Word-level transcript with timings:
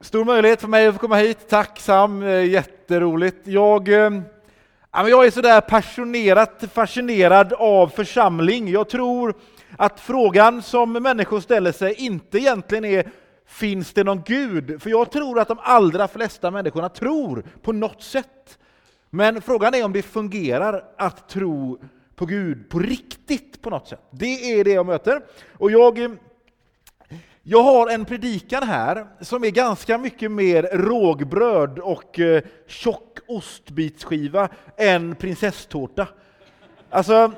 Stor 0.00 0.24
möjlighet 0.24 0.60
för 0.60 0.68
mig 0.68 0.86
att 0.86 0.94
få 0.94 1.00
komma 1.00 1.16
hit. 1.16 1.48
Tack 1.48 1.80
Sam, 1.80 2.22
eh, 2.22 2.44
jätteroligt. 2.44 3.46
Jag, 3.46 3.88
eh, 3.88 4.10
jag 4.92 5.26
är 5.26 5.30
sådär 5.30 5.60
passionerat 5.60 6.64
fascinerad 6.72 7.52
av 7.52 7.88
församling. 7.88 8.68
Jag 8.68 8.88
tror 8.88 9.34
att 9.76 10.00
frågan 10.00 10.62
som 10.62 10.92
människor 10.92 11.40
ställer 11.40 11.72
sig 11.72 11.94
inte 11.94 12.38
egentligen 12.38 12.84
är 12.84 13.10
Finns 13.46 13.92
det 13.92 14.04
någon 14.04 14.22
Gud? 14.26 14.82
För 14.82 14.90
jag 14.90 15.10
tror 15.10 15.40
att 15.40 15.48
de 15.48 15.58
allra 15.60 16.08
flesta 16.08 16.50
människorna 16.50 16.88
tror 16.88 17.44
på 17.62 17.72
något 17.72 18.02
sätt. 18.02 18.58
Men 19.10 19.42
frågan 19.42 19.74
är 19.74 19.84
om 19.84 19.92
det 19.92 20.02
fungerar 20.02 20.84
att 20.98 21.28
tro 21.28 21.78
på 22.16 22.26
Gud 22.26 22.70
på 22.70 22.78
riktigt 22.78 23.62
på 23.62 23.70
något 23.70 23.88
sätt. 23.88 24.02
Det 24.10 24.60
är 24.60 24.64
det 24.64 24.72
jag 24.72 24.86
möter. 24.86 25.20
Och 25.52 25.70
jag 25.70 25.98
eh, 25.98 26.10
jag 27.50 27.62
har 27.62 27.90
en 27.90 28.04
predikan 28.04 28.62
här 28.62 29.06
som 29.20 29.44
är 29.44 29.50
ganska 29.50 29.98
mycket 29.98 30.30
mer 30.30 30.62
rågbröd 30.62 31.78
och 31.78 32.20
eh, 32.20 32.42
tjock 32.66 33.18
ostbitsskiva 33.26 34.48
än 34.76 35.14
prinsesstårta. 35.14 36.08
Alltså, 36.90 37.32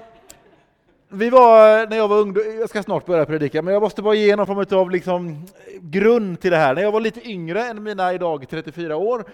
vi 1.09 1.30
var, 1.30 1.80
eh, 1.83 1.88
när 1.88 1.96
jag 1.96 2.09
var 2.09 2.19
ung, 2.19 2.36
jag 2.60 2.69
ska 2.69 2.83
snart 2.83 3.06
börja 3.06 3.27
predika, 3.27 3.62
men 3.62 3.74
jag 3.74 3.83
måste 3.83 4.02
bara 4.02 4.14
ge 4.14 4.36
någon 4.36 4.46
form 4.46 4.78
av 4.78 4.91
liksom, 4.91 5.46
grund 5.80 6.41
till 6.41 6.50
det 6.50 6.56
här. 6.56 6.74
När 6.74 6.83
jag 6.83 6.92
var 6.92 7.00
lite 7.00 7.28
yngre 7.28 7.64
än 7.64 7.83
mina 7.83 8.12
idag 8.12 8.47
34 8.50 8.97
år, 8.97 9.24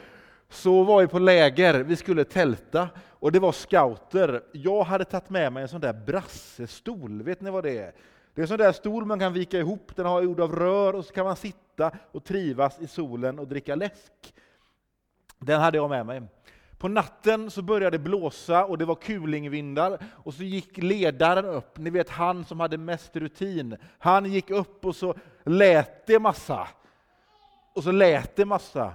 så 0.50 0.82
var 0.82 1.00
vi 1.00 1.06
på 1.06 1.18
läger, 1.18 1.74
vi 1.74 1.96
skulle 1.96 2.24
tälta, 2.24 2.88
och 3.10 3.32
det 3.32 3.38
var 3.38 3.52
scouter. 3.52 4.42
Jag 4.52 4.84
hade 4.84 5.04
tagit 5.04 5.30
med 5.30 5.52
mig 5.52 5.62
en 5.62 5.68
sån 5.68 5.80
där 5.80 5.92
brassestol, 6.06 7.22
vet 7.22 7.40
ni 7.40 7.50
vad 7.50 7.64
det 7.64 7.78
är? 7.78 7.92
Det 8.36 8.40
är 8.40 8.42
en 8.42 8.48
sån 8.48 8.58
där 8.58 8.72
stol 8.72 9.04
man 9.04 9.18
kan 9.18 9.32
vika 9.32 9.58
ihop, 9.58 9.96
den 9.96 10.06
har 10.06 10.22
gjord 10.22 10.40
av 10.40 10.56
rör 10.56 10.94
och 10.94 11.04
så 11.04 11.12
kan 11.12 11.24
man 11.24 11.36
sitta 11.36 11.90
och 12.12 12.24
trivas 12.24 12.80
i 12.80 12.86
solen 12.86 13.38
och 13.38 13.48
dricka 13.48 13.74
läsk. 13.74 14.12
Den 15.38 15.60
hade 15.60 15.78
jag 15.78 15.90
med 15.90 16.06
mig. 16.06 16.22
På 16.78 16.88
natten 16.88 17.50
så 17.50 17.62
började 17.62 17.98
det 17.98 18.02
blåsa 18.02 18.64
och 18.64 18.78
det 18.78 18.84
var 18.84 18.94
kulingvindar 18.94 19.98
och 20.24 20.34
så 20.34 20.42
gick 20.42 20.78
ledaren 20.78 21.44
upp, 21.44 21.78
ni 21.78 21.90
vet 21.90 22.08
han 22.08 22.44
som 22.44 22.60
hade 22.60 22.78
mest 22.78 23.16
rutin. 23.16 23.76
Han 23.98 24.32
gick 24.32 24.50
upp 24.50 24.84
och 24.84 24.96
så 24.96 25.14
lät 25.44 26.06
det 26.06 26.18
massa. 26.18 26.68
Och 27.74 27.82
så 27.82 27.92
lät 27.92 28.36
det 28.36 28.44
massa. 28.44 28.92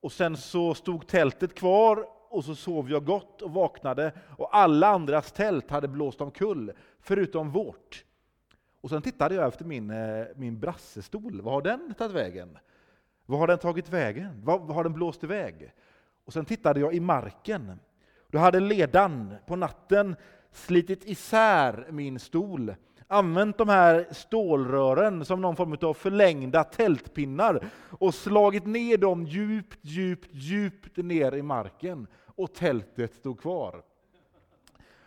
Och 0.00 0.12
sen 0.12 0.36
så 0.36 0.74
stod 0.74 1.06
tältet 1.06 1.54
kvar 1.54 2.06
och 2.28 2.44
så 2.44 2.54
sov 2.54 2.90
jag 2.90 3.04
gott 3.04 3.42
och 3.42 3.50
vaknade 3.50 4.12
och 4.36 4.56
alla 4.56 4.88
andras 4.88 5.32
tält 5.32 5.70
hade 5.70 5.88
blåst 5.88 6.20
omkull, 6.20 6.72
förutom 7.00 7.50
vårt. 7.50 8.04
Och 8.80 8.90
sen 8.90 9.02
tittade 9.02 9.34
jag 9.34 9.48
efter 9.48 9.64
min, 9.64 9.90
eh, 9.90 10.26
min 10.36 10.60
brassestol. 10.60 11.40
Vad 11.40 11.54
har 11.54 11.62
den 11.62 11.94
tagit 11.94 12.16
vägen? 12.16 12.58
Vad 13.26 13.38
har 13.38 13.46
den 13.46 13.58
tagit 13.58 13.88
vägen? 13.88 14.40
Vad, 14.44 14.60
vad 14.60 14.76
har 14.76 14.84
den 14.84 14.92
blåst 14.92 15.24
iväg? 15.24 15.72
Och 16.24 16.32
sen 16.32 16.44
tittade 16.44 16.80
jag 16.80 16.94
i 16.94 17.00
marken. 17.00 17.80
Då 18.28 18.38
hade 18.38 18.60
ledan 18.60 19.34
på 19.46 19.56
natten 19.56 20.16
slitit 20.52 21.04
isär 21.04 21.86
min 21.90 22.18
stol, 22.18 22.74
använt 23.06 23.58
de 23.58 23.68
här 23.68 24.06
stålrören 24.10 25.24
som 25.24 25.40
någon 25.40 25.56
form 25.56 25.76
av 25.82 25.94
förlängda 25.94 26.64
tältpinnar 26.64 27.64
och 27.90 28.14
slagit 28.14 28.66
ner 28.66 28.96
dem 28.96 29.26
djupt, 29.26 29.78
djupt, 29.82 30.28
djupt 30.32 30.96
ner 30.96 31.34
i 31.34 31.42
marken. 31.42 32.06
Och 32.26 32.54
tältet 32.54 33.14
stod 33.14 33.40
kvar. 33.40 33.82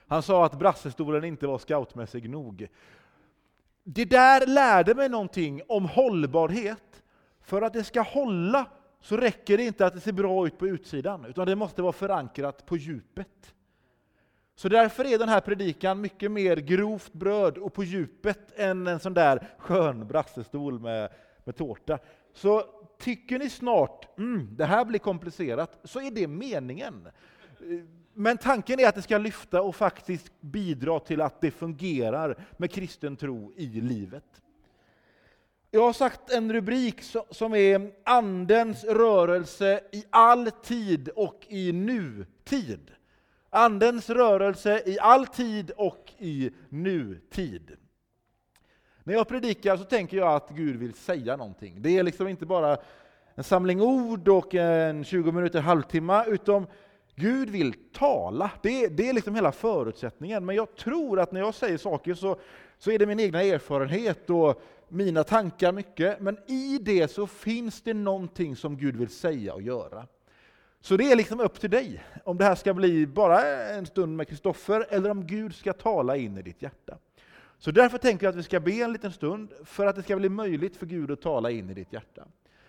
Han 0.08 0.24
sa 0.24 0.46
att 0.46 0.60
brassestolen 0.60 1.24
inte 1.24 1.48
var 1.48 1.58
scoutmässig 1.58 2.30
nog. 2.30 2.68
Det 3.84 4.06
där 4.06 4.48
lärde 4.48 4.96
mig 4.96 5.10
någonting 5.10 5.62
om 5.68 5.86
hållbarhet. 5.86 7.04
För 7.42 7.62
att 7.62 7.74
det 7.74 7.84
ska 7.84 8.02
hålla 8.02 8.66
så 9.02 9.18
räcker 9.18 9.58
det 9.58 9.64
inte 9.64 9.86
att 9.86 9.94
det 9.94 10.00
ser 10.00 10.12
bra 10.12 10.48
ut 10.48 10.58
på 10.58 10.68
utsidan, 10.68 11.26
utan 11.26 11.48
det 11.48 11.56
måste 11.56 11.82
vara 11.82 11.94
förankrat 11.94 12.66
på 12.66 12.78
djupet. 12.78 13.54
Så 14.56 14.70
därför 14.70 15.06
är 15.06 15.18
den 15.18 15.30
här 15.30 15.42
predikan 15.42 16.02
mycket 16.02 16.32
mer 16.32 16.58
grovt 16.58 17.14
bröd 17.14 17.58
och 17.58 17.74
på 17.74 17.84
djupet 17.84 18.60
än 18.60 18.88
en 18.88 19.00
sån 19.00 19.14
där 19.14 19.48
skön 19.58 20.08
brassestol 20.08 20.80
med, 20.80 21.10
med 21.44 21.56
tårta. 21.56 22.00
Så 22.34 22.64
tycker 23.00 23.40
ni 23.40 23.50
snart, 23.50 24.18
mm, 24.18 24.48
det 24.52 24.66
här 24.66 24.86
blir 24.86 25.00
komplicerat, 25.00 25.80
så 25.84 26.00
är 26.00 26.12
det 26.12 26.28
meningen. 26.28 27.08
Men 28.14 28.38
tanken 28.38 28.80
är 28.80 28.88
att 28.88 28.96
det 28.96 29.02
ska 29.02 29.18
lyfta 29.18 29.62
och 29.62 29.76
faktiskt 29.76 30.42
bidra 30.42 31.00
till 31.00 31.22
att 31.22 31.42
det 31.42 31.52
fungerar 31.52 32.38
med 32.58 32.72
kristen 32.72 33.16
tro 33.16 33.54
i 33.56 33.66
livet. 33.66 34.24
Jag 35.72 35.82
har 35.82 35.94
sagt 35.94 36.32
en 36.32 36.54
rubrik 36.54 37.02
som 37.30 37.54
är 37.54 37.92
Andens 38.04 38.84
rörelse 38.84 39.82
i 39.92 40.04
all 40.10 40.52
tid 40.52 41.10
och 41.10 41.46
i 41.50 41.72
nutid. 41.72 42.92
Andens 43.50 44.10
rörelse 44.10 44.82
i 44.86 45.00
all 45.00 45.28
tid 45.28 45.72
och 45.78 46.14
i 46.18 46.52
nutid. 46.70 47.72
När 49.04 49.14
jag 49.14 49.28
predikar 49.28 49.78
så 49.78 49.84
tänker 49.84 50.18
jag 50.18 50.36
att 50.36 50.50
Gud 50.50 50.76
vill 50.76 50.94
säga 50.94 51.36
någonting. 51.36 51.82
Det 51.82 51.98
är 51.98 52.04
liksom 52.04 52.28
inte 52.28 52.46
bara 52.46 52.78
en 53.36 53.44
samling 53.44 53.82
ord 53.82 54.28
och 54.28 54.56
en 54.56 55.04
20 55.04 55.32
minuter, 55.32 55.62
halvtimme, 55.62 56.26
utan 56.28 56.68
Gud 57.16 57.50
vill 57.50 57.74
tala, 57.92 58.52
det, 58.62 58.88
det 58.88 59.10
är 59.10 59.14
liksom 59.14 59.36
hela 59.36 59.52
förutsättningen. 59.52 60.46
Men 60.46 60.56
jag 60.56 60.76
tror 60.76 61.20
att 61.20 61.32
när 61.32 61.40
jag 61.40 61.54
säger 61.54 61.78
saker 61.78 62.14
så, 62.14 62.38
så 62.78 62.92
är 62.92 63.00
det 63.00 63.06
min 63.06 63.20
egna 63.20 63.44
erfarenhet 63.44 64.30
och 64.30 64.62
mina 64.88 65.24
tankar 65.24 65.72
mycket. 65.72 66.22
Men 66.22 66.38
i 66.48 66.80
det 66.82 67.08
så 67.08 67.28
finns 67.28 67.82
det 67.82 67.94
någonting 67.94 68.56
som 68.56 68.78
Gud 68.78 68.96
vill 68.96 69.10
säga 69.10 69.54
och 69.54 69.62
göra. 69.62 70.08
Så 70.82 70.98
det 70.98 71.12
är 71.12 71.16
liksom 71.16 71.40
upp 71.40 71.60
till 71.60 71.70
dig, 71.70 72.04
om 72.24 72.38
det 72.38 72.46
här 72.46 72.56
ska 72.56 72.74
bli 72.74 73.08
bara 73.08 73.44
en 73.70 73.86
stund 73.86 74.18
med 74.18 74.28
Kristoffer 74.28 74.86
eller 74.90 75.10
om 75.10 75.28
Gud 75.28 75.56
ska 75.56 75.74
tala 75.74 76.18
in 76.18 76.38
i 76.38 76.42
ditt 76.42 76.62
hjärta. 76.62 76.98
Så 77.58 77.72
därför 77.72 77.98
tänker 77.98 78.26
jag 78.26 78.32
att 78.32 78.38
vi 78.38 78.44
ska 78.44 78.60
be 78.60 78.72
en 78.72 78.94
liten 78.94 79.12
stund 79.12 79.54
för 79.66 79.86
att 79.86 79.96
det 79.96 80.04
ska 80.04 80.16
bli 80.16 80.30
möjligt 80.30 80.78
för 80.78 80.86
Gud 80.86 81.12
att 81.12 81.22
tala 81.22 81.52
in 81.52 81.70
i 81.70 81.74
ditt 81.74 81.94
hjärta. 81.94 82.24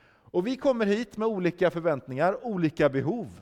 Och 0.06 0.46
vi 0.46 0.56
kommer 0.56 0.86
hit 0.86 1.16
med 1.16 1.28
olika 1.28 1.70
förväntningar, 1.70 2.46
olika 2.46 2.88
behov. 2.88 3.40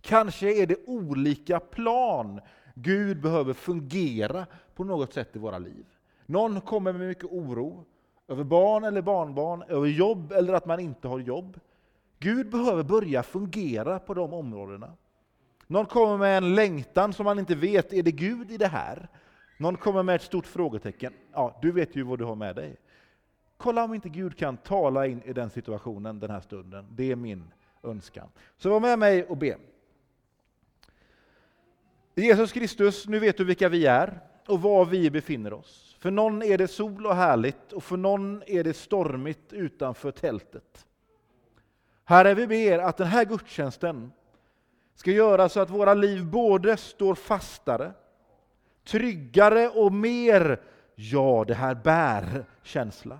Kanske 0.00 0.62
är 0.62 0.66
det 0.66 0.76
olika 0.86 1.60
plan 1.60 2.40
Gud 2.74 3.20
behöver 3.20 3.52
fungera 3.52 4.46
på 4.74 4.84
något 4.84 5.12
sätt 5.12 5.36
i 5.36 5.38
våra 5.38 5.58
liv. 5.58 5.86
Någon 6.26 6.60
kommer 6.60 6.92
med 6.92 7.08
mycket 7.08 7.24
oro 7.24 7.84
över 8.28 8.44
barn 8.44 8.84
eller 8.84 9.02
barnbarn, 9.02 9.62
över 9.68 9.86
jobb 9.86 10.32
eller 10.32 10.52
att 10.52 10.66
man 10.66 10.80
inte 10.80 11.08
har 11.08 11.18
jobb. 11.18 11.60
Gud 12.18 12.50
behöver 12.50 12.82
börja 12.82 13.22
fungera 13.22 13.98
på 13.98 14.14
de 14.14 14.32
områdena. 14.32 14.92
Någon 15.66 15.86
kommer 15.86 16.18
med 16.18 16.36
en 16.36 16.54
längtan 16.54 17.12
som 17.12 17.24
man 17.24 17.38
inte 17.38 17.54
vet, 17.54 17.92
är 17.92 18.02
det 18.02 18.12
Gud 18.12 18.50
i 18.50 18.56
det 18.56 18.66
här? 18.66 19.08
Någon 19.58 19.76
kommer 19.76 20.02
med 20.02 20.14
ett 20.14 20.22
stort 20.22 20.46
frågetecken. 20.46 21.12
Ja, 21.32 21.58
du 21.62 21.72
vet 21.72 21.96
ju 21.96 22.02
vad 22.02 22.18
du 22.18 22.24
har 22.24 22.34
med 22.34 22.56
dig. 22.56 22.76
Kolla 23.56 23.84
om 23.84 23.94
inte 23.94 24.08
Gud 24.08 24.38
kan 24.38 24.56
tala 24.56 25.06
in 25.06 25.22
i 25.22 25.32
den 25.32 25.50
situationen 25.50 26.20
den 26.20 26.30
här 26.30 26.40
stunden. 26.40 26.86
Det 26.90 27.12
är 27.12 27.16
min 27.16 27.52
önskan. 27.82 28.28
Så 28.56 28.70
var 28.70 28.80
med 28.80 28.98
mig 28.98 29.24
och 29.24 29.36
be. 29.36 29.56
Jesus 32.14 32.52
Kristus, 32.52 33.08
nu 33.08 33.18
vet 33.18 33.36
du 33.36 33.44
vilka 33.44 33.68
vi 33.68 33.86
är 33.86 34.20
och 34.46 34.62
var 34.62 34.84
vi 34.84 35.10
befinner 35.10 35.52
oss. 35.52 35.96
För 35.98 36.10
någon 36.10 36.42
är 36.42 36.58
det 36.58 36.68
sol 36.68 37.06
och 37.06 37.16
härligt 37.16 37.72
och 37.72 37.84
för 37.84 37.96
någon 37.96 38.42
är 38.46 38.64
det 38.64 38.74
stormigt 38.74 39.52
utanför 39.52 40.10
tältet. 40.10 40.86
Herre, 42.04 42.34
vi 42.34 42.46
ber 42.46 42.78
att 42.78 42.96
den 42.96 43.06
här 43.06 43.24
gudstjänsten 43.24 44.12
ska 44.94 45.10
göra 45.10 45.48
så 45.48 45.60
att 45.60 45.70
våra 45.70 45.94
liv 45.94 46.26
både 46.26 46.76
står 46.76 47.14
fastare, 47.14 47.92
tryggare 48.84 49.68
och 49.68 49.92
mer 49.92 50.60
ja, 50.94 51.44
det 51.46 51.54
här 51.54 51.74
bär 51.74 52.44
känsla. 52.62 53.18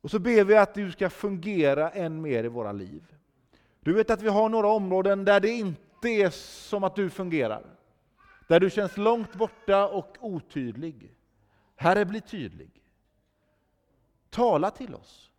Och 0.00 0.10
så 0.10 0.18
ber 0.18 0.44
vi 0.44 0.56
att 0.56 0.74
du 0.74 0.92
ska 0.92 1.10
fungera 1.10 1.90
än 1.90 2.22
mer 2.22 2.44
i 2.44 2.48
våra 2.48 2.72
liv. 2.72 3.02
Du 3.80 3.92
vet 3.92 4.10
att 4.10 4.22
vi 4.22 4.28
har 4.28 4.48
några 4.48 4.68
områden 4.68 5.24
där 5.24 5.40
det 5.40 5.50
inte 5.50 5.91
det 6.02 6.22
är 6.22 6.30
som 6.30 6.84
att 6.84 6.96
du 6.96 7.10
fungerar. 7.10 7.62
Där 8.48 8.60
du 8.60 8.70
känns 8.70 8.96
långt 8.96 9.34
borta 9.34 9.88
och 9.88 10.16
otydlig. 10.20 11.14
Herre, 11.76 12.04
bli 12.04 12.20
tydlig. 12.20 12.70
Tala 14.30 14.70
till 14.70 14.94
oss. 14.94 15.30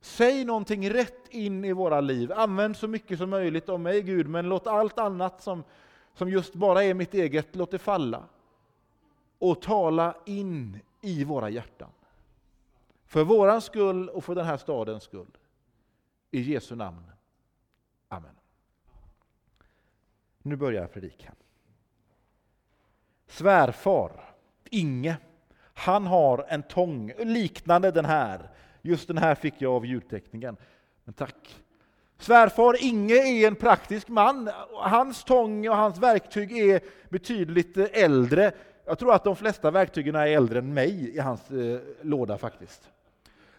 Säg 0.00 0.44
någonting 0.44 0.90
rätt 0.90 1.28
in 1.28 1.64
i 1.64 1.72
våra 1.72 2.00
liv. 2.00 2.32
Använd 2.32 2.76
så 2.76 2.88
mycket 2.88 3.18
som 3.18 3.30
möjligt 3.30 3.68
om 3.68 3.82
mig, 3.82 4.02
Gud, 4.02 4.28
men 4.28 4.48
låt 4.48 4.66
allt 4.66 4.98
annat 4.98 5.42
som, 5.42 5.64
som 6.14 6.28
just 6.28 6.54
bara 6.54 6.84
är 6.84 6.94
mitt 6.94 7.14
eget, 7.14 7.56
låt 7.56 7.70
det 7.70 7.78
falla. 7.78 8.24
Och 9.38 9.62
tala 9.62 10.14
in 10.26 10.80
i 11.00 11.24
våra 11.24 11.50
hjärtan. 11.50 11.90
För 13.06 13.24
våran 13.24 13.60
skull 13.60 14.08
och 14.08 14.24
för 14.24 14.34
den 14.34 14.46
här 14.46 14.56
stadens 14.56 15.02
skull. 15.02 15.36
I 16.30 16.40
Jesu 16.40 16.74
namn. 16.74 17.10
Amen. 18.08 18.34
Nu 20.42 20.56
börjar 20.56 20.80
jag 20.80 20.92
predika. 20.92 21.32
Svärfar, 23.26 24.24
Inge, 24.70 25.16
han 25.74 26.06
har 26.06 26.46
en 26.48 26.62
tång 26.62 27.12
liknande 27.18 27.90
den 27.90 28.04
här. 28.04 28.50
Just 28.82 29.08
den 29.08 29.18
här 29.18 29.34
fick 29.34 29.54
jag 29.58 29.72
av 29.72 29.86
ljudteknikern. 29.86 30.56
Men 31.04 31.14
tack. 31.14 31.56
Svärfar 32.18 32.84
Inge 32.84 33.14
är 33.14 33.48
en 33.48 33.54
praktisk 33.54 34.08
man. 34.08 34.50
Hans 34.72 35.24
tång 35.24 35.68
och 35.68 35.76
hans 35.76 35.98
verktyg 35.98 36.58
är 36.58 36.80
betydligt 37.08 37.76
eh, 37.76 37.86
äldre. 37.92 38.52
Jag 38.84 38.98
tror 38.98 39.14
att 39.14 39.24
de 39.24 39.36
flesta 39.36 39.70
verktygen 39.70 40.14
är 40.14 40.26
äldre 40.26 40.58
än 40.58 40.74
mig 40.74 41.16
i 41.16 41.18
hans 41.18 41.50
eh, 41.50 41.80
låda 42.02 42.38
faktiskt. 42.38 42.90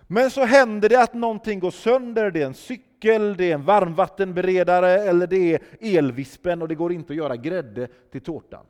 Men 0.08 0.32
så 0.32 0.46
händer 0.46 0.90
det 0.90 1.02
att 1.02 1.14
någonting 1.14 1.60
går 1.60 1.72
sönder, 1.72 2.32
det 2.32 2.42
är 2.42 2.46
en 2.46 2.54
cykel, 2.54 2.89
det 3.00 3.52
är 3.52 3.54
en 3.54 3.64
varmvattenberedare 3.64 4.90
eller 4.90 5.28
det 5.28 5.54
är 5.54 5.62
elvispen 5.80 6.62
och 6.62 6.68
det 6.68 6.76
går 6.76 6.92
inte 6.92 7.14
att 7.14 7.18
göra 7.18 7.36
grädde 7.36 7.88
till 8.12 8.22
tårtan. 8.22 8.66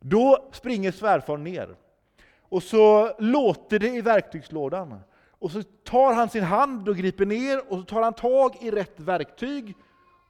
Då 0.00 0.48
springer 0.52 0.92
svärfar 0.92 1.36
ner 1.36 1.76
och 2.42 2.62
så 2.62 3.14
låter 3.18 3.78
det 3.78 3.88
i 3.88 4.00
verktygslådan. 4.00 5.00
Och 5.40 5.50
så 5.50 5.62
tar 5.62 6.14
han 6.14 6.28
sin 6.28 6.44
hand 6.44 6.88
och 6.88 6.96
griper 6.96 7.26
ner 7.26 7.72
och 7.72 7.78
så 7.78 7.84
tar 7.84 8.02
han 8.02 8.12
tag 8.12 8.56
i 8.60 8.70
rätt 8.70 9.00
verktyg 9.00 9.74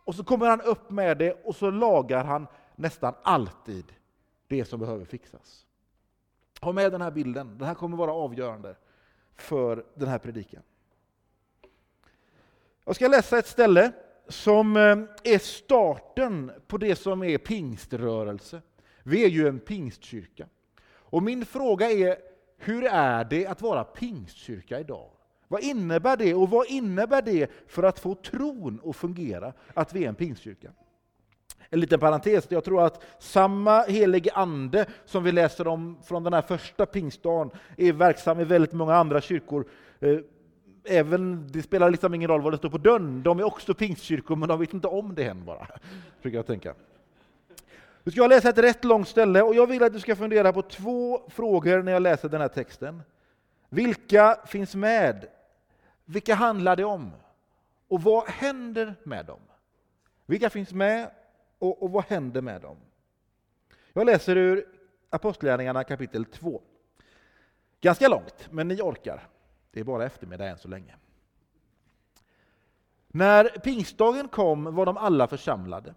och 0.04 0.14
så 0.14 0.24
kommer 0.24 0.46
han 0.46 0.60
upp 0.60 0.90
med 0.90 1.18
det 1.18 1.32
och 1.44 1.56
så 1.56 1.70
lagar 1.70 2.24
han 2.24 2.46
nästan 2.76 3.14
alltid 3.22 3.92
det 4.48 4.64
som 4.64 4.80
behöver 4.80 5.04
fixas. 5.04 5.66
Ha 6.60 6.72
med 6.72 6.92
den 6.92 7.00
här 7.00 7.10
bilden, 7.10 7.58
den 7.58 7.68
här 7.68 7.74
kommer 7.74 7.96
vara 7.96 8.12
avgörande 8.12 8.76
för 9.34 9.84
den 9.94 10.08
här 10.08 10.18
predikan. 10.18 10.62
Jag 12.88 12.96
ska 12.96 13.08
läsa 13.08 13.38
ett 13.38 13.46
ställe 13.46 13.92
som 14.28 14.76
eh, 14.76 15.32
är 15.34 15.38
starten 15.38 16.52
på 16.66 16.78
det 16.78 16.96
som 16.96 17.22
är 17.22 17.38
pingströrelse. 17.38 18.62
Vi 19.02 19.24
är 19.24 19.28
ju 19.28 19.48
en 19.48 19.58
pingstkyrka. 19.58 20.46
Och 20.90 21.22
min 21.22 21.44
fråga 21.44 21.90
är, 21.90 22.16
hur 22.58 22.84
är 22.84 23.24
det 23.24 23.46
att 23.46 23.62
vara 23.62 23.84
pingstkyrka 23.84 24.80
idag? 24.80 25.10
Vad 25.48 25.62
innebär 25.62 26.16
det 26.16 26.34
och 26.34 26.50
vad 26.50 26.66
innebär 26.66 27.22
det 27.22 27.50
för 27.66 27.82
att 27.82 27.98
få 27.98 28.14
tron 28.14 28.80
att 28.84 28.96
fungera, 28.96 29.52
att 29.74 29.92
vi 29.92 30.04
är 30.04 30.08
en 30.08 30.14
pingstkyrka? 30.14 30.70
En 31.70 31.80
liten 31.80 32.00
parentes, 32.00 32.46
jag 32.48 32.64
tror 32.64 32.82
att 32.82 33.02
samma 33.18 33.82
helige 33.82 34.32
ande 34.32 34.86
som 35.04 35.24
vi 35.24 35.32
läser 35.32 35.66
om 35.66 35.98
från 36.04 36.24
den 36.24 36.32
här 36.32 36.42
första 36.42 36.86
pingstdagen 36.86 37.50
är 37.76 37.92
verksam 37.92 38.40
i 38.40 38.44
väldigt 38.44 38.72
många 38.72 38.94
andra 38.94 39.20
kyrkor. 39.20 39.68
Eh, 40.00 40.18
Även, 40.84 41.48
det 41.52 41.62
spelar 41.62 41.90
liksom 41.90 42.14
ingen 42.14 42.28
roll 42.28 42.42
vad 42.42 42.52
det 42.52 42.56
står 42.56 42.70
på 42.70 42.78
dörren, 42.78 43.22
de 43.22 43.38
är 43.38 43.44
också 43.44 43.74
pingstkyrkor 43.74 44.36
men 44.36 44.48
de 44.48 44.60
vet 44.60 44.74
inte 44.74 44.88
om 44.88 45.14
det 45.14 45.24
än 45.24 45.44
bara. 45.44 45.66
Brukar 46.22 46.38
jag 46.38 46.46
tänka. 46.46 46.74
Nu 48.04 48.12
ska 48.12 48.20
jag 48.20 48.28
läsa 48.28 48.48
ett 48.48 48.58
rätt 48.58 48.84
långt 48.84 49.08
ställe 49.08 49.42
och 49.42 49.54
jag 49.54 49.66
vill 49.66 49.82
att 49.82 49.92
du 49.92 50.00
ska 50.00 50.16
fundera 50.16 50.52
på 50.52 50.62
två 50.62 51.22
frågor 51.28 51.82
när 51.82 51.92
jag 51.92 52.02
läser 52.02 52.28
den 52.28 52.40
här 52.40 52.48
texten. 52.48 53.02
Vilka 53.68 54.38
finns 54.46 54.74
med? 54.74 55.26
Vilka 56.04 56.34
handlar 56.34 56.76
det 56.76 56.84
om? 56.84 57.10
Och 57.88 58.02
vad 58.02 58.28
händer 58.28 58.94
med 59.02 59.26
dem? 59.26 59.40
Vilka 60.26 60.50
finns 60.50 60.72
med 60.72 61.10
och, 61.58 61.82
och 61.82 61.90
vad 61.90 62.04
händer 62.04 62.40
med 62.40 62.62
dem? 62.62 62.76
Jag 63.92 64.06
läser 64.06 64.36
ur 64.36 64.64
Apostlagärningarna 65.10 65.84
kapitel 65.84 66.24
2. 66.24 66.62
Ganska 67.80 68.08
långt, 68.08 68.48
men 68.50 68.68
ni 68.68 68.82
orkar. 68.82 69.28
Det 69.70 69.80
är 69.80 69.84
bara 69.84 70.06
eftermiddag 70.06 70.48
än 70.48 70.58
så 70.58 70.68
länge. 70.68 70.94
När 73.08 73.44
pingstdagen 73.44 74.28
kom 74.28 74.74
var 74.74 74.86
de 74.86 74.96
alla 74.96 75.26
församlade. 75.26 75.94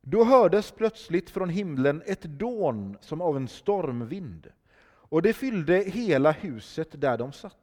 Då 0.00 0.24
hördes 0.24 0.70
plötsligt 0.70 1.30
från 1.30 1.48
himlen 1.48 2.02
ett 2.06 2.22
dån 2.22 2.96
som 3.00 3.20
av 3.20 3.36
en 3.36 3.48
stormvind, 3.48 4.52
och 4.86 5.22
det 5.22 5.32
fyllde 5.32 5.76
hela 5.76 6.30
huset 6.30 7.00
där 7.00 7.18
de 7.18 7.32
satt. 7.32 7.56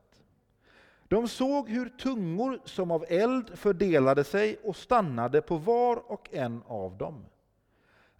De 1.07 1.27
såg 1.27 1.69
hur 1.69 1.89
tungor 1.89 2.59
som 2.65 2.91
av 2.91 3.05
eld 3.07 3.57
fördelade 3.59 4.23
sig 4.23 4.57
och 4.63 4.75
stannade 4.75 5.41
på 5.41 5.57
var 5.57 6.11
och 6.11 6.33
en 6.33 6.63
av 6.67 6.97
dem. 6.97 7.25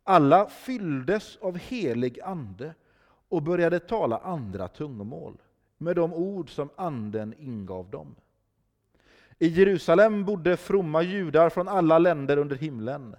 Alla 0.03 0.49
fylldes 0.49 1.37
av 1.37 1.57
helig 1.57 2.21
ande 2.21 2.73
och 3.29 3.43
började 3.43 3.79
tala 3.79 4.17
andra 4.17 4.67
tungomål 4.67 5.37
med 5.81 5.95
de 5.95 6.13
ord 6.13 6.49
som 6.49 6.69
anden 6.75 7.33
ingav 7.39 7.89
dem. 7.89 8.15
I 9.39 9.47
Jerusalem 9.47 10.25
bodde 10.25 10.57
fromma 10.57 11.01
judar 11.01 11.49
från 11.49 11.67
alla 11.67 11.99
länder 11.99 12.37
under 12.37 12.55
himlen. 12.55 13.15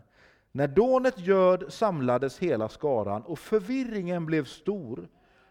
När 0.53 0.69
dånet 0.69 1.19
göd 1.19 1.65
samlades 1.69 2.39
hela 2.39 2.69
skaran 2.69 3.23
och 3.23 3.39
förvirringen 3.39 4.27
blev 4.27 4.45
stor 4.45 5.09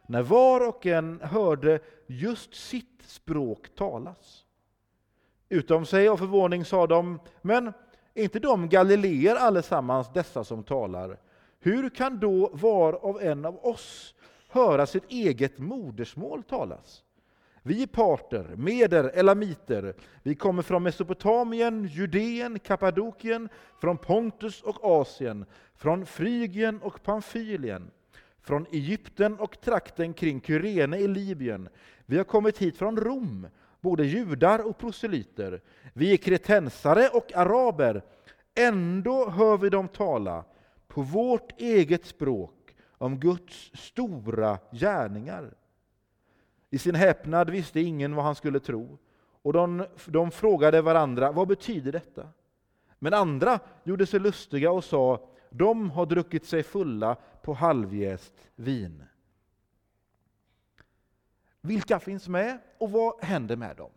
när 0.08 0.22
var 0.22 0.68
och 0.68 0.86
en 0.86 1.20
hörde 1.24 1.80
just 2.08 2.56
sitt 2.56 3.04
språk 3.06 3.76
talas. 3.76 4.46
Utom 5.50 5.86
sig 5.86 6.08
av 6.08 6.18
förvåning 6.18 6.66
sa 6.66 6.88
de, 6.88 7.20
men 7.42 7.68
är 8.14 8.24
inte 8.24 8.40
de 8.40 8.70
galileer 8.70 9.36
allesammans 9.36 10.14
dessa 10.14 10.44
som 10.44 10.64
talar? 10.64 11.18
Hur 11.60 11.90
kan 11.90 12.20
då 12.20 12.50
var 12.54 13.06
och 13.06 13.24
en 13.24 13.46
av 13.46 13.66
oss 13.66 14.16
höra 14.52 14.86
sitt 14.86 15.12
eget 15.12 15.60
modersmål 15.60 16.44
talas? 16.44 17.04
Vi 17.64 17.84
är 17.84 17.88
parter, 17.88 18.54
meder, 18.58 19.04
elamiter. 19.04 19.96
Vi 20.24 20.36
kommer 20.36 20.62
från 20.62 20.84
Mesopotamien, 20.84 21.88
Judeen, 21.92 22.60
Kappadokien, 22.60 23.50
från 23.82 23.98
Pontus 23.98 24.62
och 24.62 24.86
Asien, 25.02 25.46
från 25.76 26.06
Frygien 26.06 26.82
och 26.82 27.04
Pamfylien, 27.04 27.92
från 28.42 28.66
Egypten 28.72 29.40
och 29.40 29.62
trakten 29.62 30.14
kring 30.14 30.42
Kyrene 30.42 30.98
i 30.98 31.08
Libyen. 31.08 31.70
Vi 32.06 32.18
har 32.18 32.24
kommit 32.24 32.58
hit 32.58 32.78
från 32.78 32.98
Rom, 32.98 33.48
både 33.82 34.06
judar 34.06 34.68
och 34.68 34.78
proselyter. 34.78 35.62
Vi 35.94 36.14
är 36.14 36.18
kretensare 36.18 37.08
och 37.14 37.36
araber. 37.36 38.02
Ändå 38.56 39.30
hör 39.30 39.58
vi 39.58 39.70
dem 39.70 39.88
tala 39.88 40.44
på 40.88 41.02
vårt 41.02 41.62
eget 41.62 42.06
språk 42.06 42.61
om 43.02 43.20
Guds 43.20 43.72
stora 43.74 44.60
gärningar. 44.72 45.54
I 46.70 46.78
sin 46.78 46.96
häpnad 46.96 47.50
visste 47.50 47.80
ingen 47.80 48.16
vad 48.16 48.26
han 48.26 48.36
skulle 48.36 48.60
tro, 48.60 48.98
och 49.42 49.54
de, 49.54 49.86
de 50.06 50.32
frågade 50.32 50.82
varandra, 50.82 51.32
vad 51.32 51.48
betyder 51.48 51.92
detta? 51.92 52.30
Men 53.00 53.14
andra 53.14 53.60
gjorde 53.84 54.06
sig 54.06 54.20
lustiga 54.20 54.72
och 54.72 54.84
sa, 54.84 55.30
de 55.50 55.90
har 55.92 56.06
druckit 56.06 56.46
sig 56.46 56.64
fulla 56.64 57.16
på 57.42 57.54
halvjäst 57.54 58.34
vin. 58.56 59.04
Vilka 61.62 62.00
finns 62.00 62.28
med 62.28 62.60
och 62.78 62.92
vad 62.92 63.24
händer 63.24 63.56
med 63.56 63.78
dem? 63.78 63.92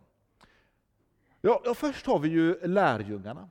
Ja, 1.41 1.73
först 1.75 2.05
har 2.05 2.19
vi 2.19 2.29
ju 2.29 2.67
lärjungarna. 2.67 3.49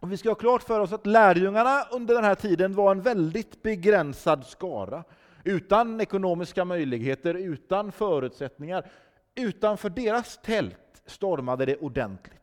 Och 0.00 0.12
vi 0.12 0.16
ska 0.16 0.28
ha 0.28 0.34
klart 0.34 0.62
för 0.62 0.80
oss 0.80 0.92
att 0.92 1.06
lärjungarna 1.06 1.84
under 1.90 2.14
den 2.14 2.24
här 2.24 2.34
tiden 2.34 2.74
var 2.74 2.90
en 2.90 3.02
väldigt 3.02 3.62
begränsad 3.62 4.46
skara 4.46 5.04
utan 5.44 6.00
ekonomiska 6.00 6.64
möjligheter, 6.64 7.34
utan 7.34 7.92
förutsättningar. 7.92 8.86
Utanför 9.34 9.90
deras 9.90 10.38
tält 10.42 11.02
stormade 11.06 11.66
det 11.66 11.76
ordentligt. 11.76 12.40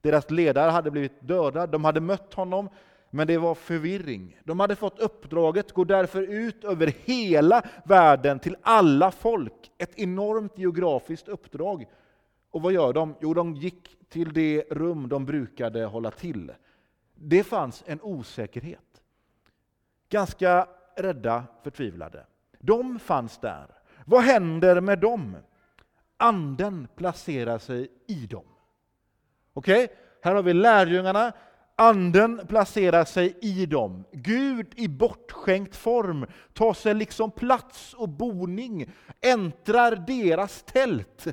Deras 0.00 0.30
ledare 0.30 0.70
hade 0.70 0.90
blivit 0.90 1.28
dödad, 1.28 1.70
de 1.70 1.84
hade 1.84 2.00
mött 2.00 2.34
honom, 2.34 2.68
men 3.10 3.26
det 3.26 3.38
var 3.38 3.54
förvirring. 3.54 4.40
De 4.44 4.60
hade 4.60 4.76
fått 4.76 4.98
uppdraget, 4.98 5.72
gå 5.72 5.84
därför 5.84 6.22
ut 6.22 6.64
över 6.64 6.94
hela 7.04 7.62
världen 7.84 8.38
till 8.38 8.56
alla 8.62 9.10
folk. 9.10 9.70
Ett 9.78 9.98
enormt 9.98 10.58
geografiskt 10.58 11.28
uppdrag. 11.28 11.86
Och 12.50 12.62
vad 12.62 12.72
gör 12.72 12.92
de? 12.92 13.14
Jo, 13.20 13.34
de 13.34 13.54
gick 13.54 13.96
till 14.08 14.32
det 14.32 14.64
rum 14.70 15.08
de 15.08 15.26
brukade 15.26 15.84
hålla 15.84 16.10
till. 16.10 16.52
Det 17.22 17.44
fanns 17.44 17.84
en 17.86 18.00
osäkerhet. 18.02 19.02
Ganska 20.08 20.68
rädda, 20.96 21.44
förtvivlade. 21.62 22.26
De 22.58 22.98
fanns 22.98 23.38
där. 23.38 23.66
Vad 24.04 24.22
händer 24.22 24.80
med 24.80 24.98
dem? 24.98 25.36
Anden 26.16 26.88
placerar 26.96 27.58
sig 27.58 27.88
i 28.06 28.26
dem. 28.26 28.44
Okej, 29.52 29.84
okay? 29.84 29.96
här 30.22 30.34
har 30.34 30.42
vi 30.42 30.54
lärjungarna. 30.54 31.32
Anden 31.76 32.46
placerar 32.46 33.04
sig 33.04 33.38
i 33.40 33.66
dem. 33.66 34.04
Gud 34.12 34.66
i 34.76 34.88
bortskänkt 34.88 35.76
form 35.76 36.26
tar 36.52 36.74
sig 36.74 36.94
liksom 36.94 37.30
plats 37.30 37.94
och 37.94 38.08
boning, 38.08 38.92
äntrar 39.20 39.96
deras 39.96 40.62
tält 40.62 41.26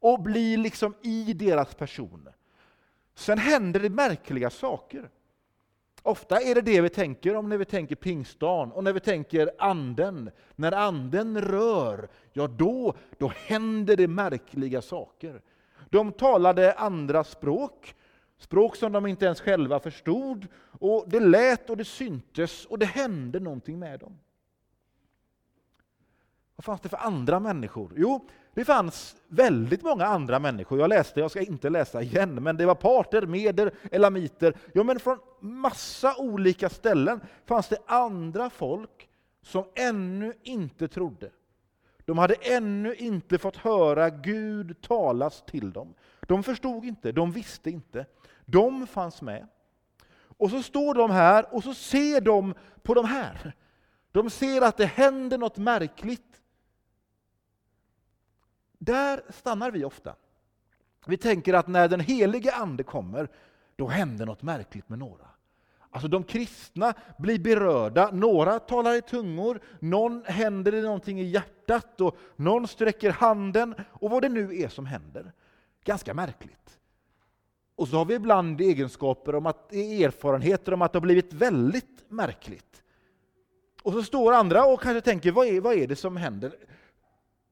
och 0.00 0.22
blir 0.22 0.58
liksom 0.58 0.94
i 1.02 1.32
deras 1.32 1.74
person. 1.74 2.28
Sen 3.14 3.38
händer 3.38 3.80
det 3.80 3.90
märkliga 3.90 4.50
saker. 4.50 5.10
Ofta 6.02 6.40
är 6.40 6.54
det 6.54 6.60
det 6.60 6.80
vi 6.80 6.88
tänker 6.88 7.36
om 7.36 7.48
när 7.48 7.56
vi 7.58 7.64
tänker 7.64 7.94
pingstdagen 7.94 8.72
och 8.72 8.84
när 8.84 8.92
vi 8.92 9.00
tänker 9.00 9.50
anden. 9.58 10.30
När 10.56 10.72
anden 10.72 11.40
rör, 11.40 12.08
ja 12.32 12.46
då, 12.46 12.94
då 13.18 13.28
händer 13.28 13.96
det 13.96 14.08
märkliga 14.08 14.82
saker. 14.82 15.42
De 15.90 16.12
talade 16.12 16.72
andra 16.72 17.24
språk, 17.24 17.94
språk 18.38 18.76
som 18.76 18.92
de 18.92 19.06
inte 19.06 19.24
ens 19.24 19.40
själva 19.40 19.80
förstod. 19.80 20.46
Och 20.80 21.04
Det 21.08 21.20
lät 21.20 21.70
och 21.70 21.76
det 21.76 21.84
syntes 21.84 22.66
och 22.66 22.78
det 22.78 22.86
hände 22.86 23.40
någonting 23.40 23.78
med 23.78 24.00
dem. 24.00 24.18
Vad 26.56 26.64
fanns 26.64 26.80
det 26.80 26.88
för 26.88 26.96
andra 26.96 27.40
människor? 27.40 27.92
Jo, 27.96 28.28
det 28.54 28.64
fanns 28.64 29.16
väldigt 29.28 29.82
många 29.82 30.06
andra 30.06 30.38
människor. 30.38 30.80
Jag 30.80 30.88
läste, 30.88 31.20
jag 31.20 31.30
ska 31.30 31.40
inte 31.40 31.70
läsa 31.70 32.02
igen, 32.02 32.34
men 32.42 32.56
det 32.56 32.66
var 32.66 32.74
parter, 32.74 33.26
meder, 33.26 33.72
elamiter. 33.90 34.56
Ja, 34.74 34.82
men 34.82 35.00
från 35.00 35.18
massa 35.40 36.14
olika 36.18 36.68
ställen 36.68 37.20
fanns 37.46 37.68
det 37.68 37.78
andra 37.86 38.50
folk 38.50 39.08
som 39.42 39.64
ännu 39.74 40.34
inte 40.42 40.88
trodde. 40.88 41.30
De 42.04 42.18
hade 42.18 42.34
ännu 42.34 42.94
inte 42.94 43.38
fått 43.38 43.56
höra 43.56 44.10
Gud 44.10 44.80
talas 44.80 45.42
till 45.46 45.72
dem. 45.72 45.94
De 46.20 46.42
förstod 46.42 46.84
inte, 46.84 47.12
de 47.12 47.32
visste 47.32 47.70
inte. 47.70 48.06
De 48.44 48.86
fanns 48.86 49.22
med. 49.22 49.46
Och 50.38 50.50
så 50.50 50.62
står 50.62 50.94
de 50.94 51.10
här 51.10 51.54
och 51.54 51.64
så 51.64 51.74
ser 51.74 52.20
de 52.20 52.54
på 52.82 52.94
de 52.94 53.04
här. 53.04 53.52
De 54.12 54.30
ser 54.30 54.62
att 54.62 54.76
det 54.76 54.86
händer 54.86 55.38
något 55.38 55.56
märkligt. 55.56 56.29
Där 58.90 59.22
stannar 59.28 59.70
vi 59.70 59.84
ofta. 59.84 60.14
Vi 61.06 61.16
tänker 61.16 61.54
att 61.54 61.68
när 61.68 61.88
den 61.88 62.00
helige 62.00 62.54
Ande 62.54 62.82
kommer, 62.82 63.28
då 63.76 63.88
händer 63.88 64.26
något 64.26 64.42
märkligt 64.42 64.88
med 64.88 64.98
några. 64.98 65.26
Alltså 65.90 66.08
de 66.08 66.24
kristna 66.24 66.94
blir 67.18 67.38
berörda, 67.38 68.10
några 68.12 68.58
talar 68.58 68.94
i 68.94 69.02
tungor, 69.02 69.60
någon 69.78 70.24
händer 70.24 70.72
det 70.72 70.82
någonting 70.82 71.20
i 71.20 71.24
hjärtat 71.24 72.00
och 72.00 72.16
någon 72.36 72.68
sträcker 72.68 73.10
handen 73.10 73.74
och 73.90 74.10
vad 74.10 74.22
det 74.22 74.28
nu 74.28 74.60
är 74.60 74.68
som 74.68 74.86
händer. 74.86 75.32
Ganska 75.84 76.14
märkligt. 76.14 76.78
Och 77.76 77.88
så 77.88 77.96
har 77.96 78.04
vi 78.04 78.14
ibland 78.14 78.60
egenskaper 78.60 79.34
om 79.34 79.46
att, 79.46 79.72
erfarenheter 79.72 80.74
om 80.74 80.82
att 80.82 80.92
det 80.92 80.98
har 80.98 81.06
blivit 81.06 81.32
väldigt 81.32 82.04
märkligt. 82.08 82.82
Och 83.82 83.92
så 83.92 84.02
står 84.02 84.32
andra 84.32 84.64
och 84.64 84.80
kanske 84.80 85.00
tänker, 85.00 85.32
vad 85.32 85.46
är, 85.46 85.60
vad 85.60 85.74
är 85.74 85.86
det 85.86 85.96
som 85.96 86.16
händer? 86.16 86.54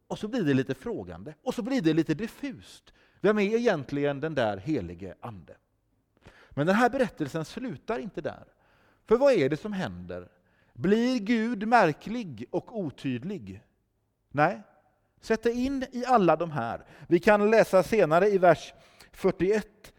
Och 0.08 0.18
så 0.18 0.28
blir 0.28 0.42
det 0.42 0.54
lite 0.54 0.74
frågande, 0.74 1.34
och 1.42 1.54
så 1.54 1.62
blir 1.62 1.82
det 1.82 1.92
lite 1.92 2.14
diffust. 2.14 2.92
Vem 3.20 3.38
är 3.38 3.56
egentligen 3.56 4.20
den 4.20 4.34
där 4.34 4.56
helige 4.56 5.14
Ande? 5.20 5.56
Men 6.50 6.66
den 6.66 6.76
här 6.76 6.90
berättelsen 6.90 7.44
slutar 7.44 7.98
inte 7.98 8.20
där. 8.20 8.44
För 9.06 9.16
vad 9.16 9.32
är 9.32 9.48
det 9.48 9.56
som 9.56 9.72
händer? 9.72 10.28
Blir 10.72 11.18
Gud 11.18 11.68
märklig 11.68 12.46
och 12.50 12.78
otydlig? 12.78 13.62
Nej, 14.30 14.62
sätt 15.20 15.42
dig 15.42 15.64
in 15.64 15.84
i 15.92 16.04
alla 16.04 16.36
de 16.36 16.50
här. 16.50 16.84
Vi 17.08 17.18
kan 17.20 17.50
läsa 17.50 17.82
senare 17.82 18.28
i 18.28 18.38
vers 18.38 18.74
41. 19.12 19.92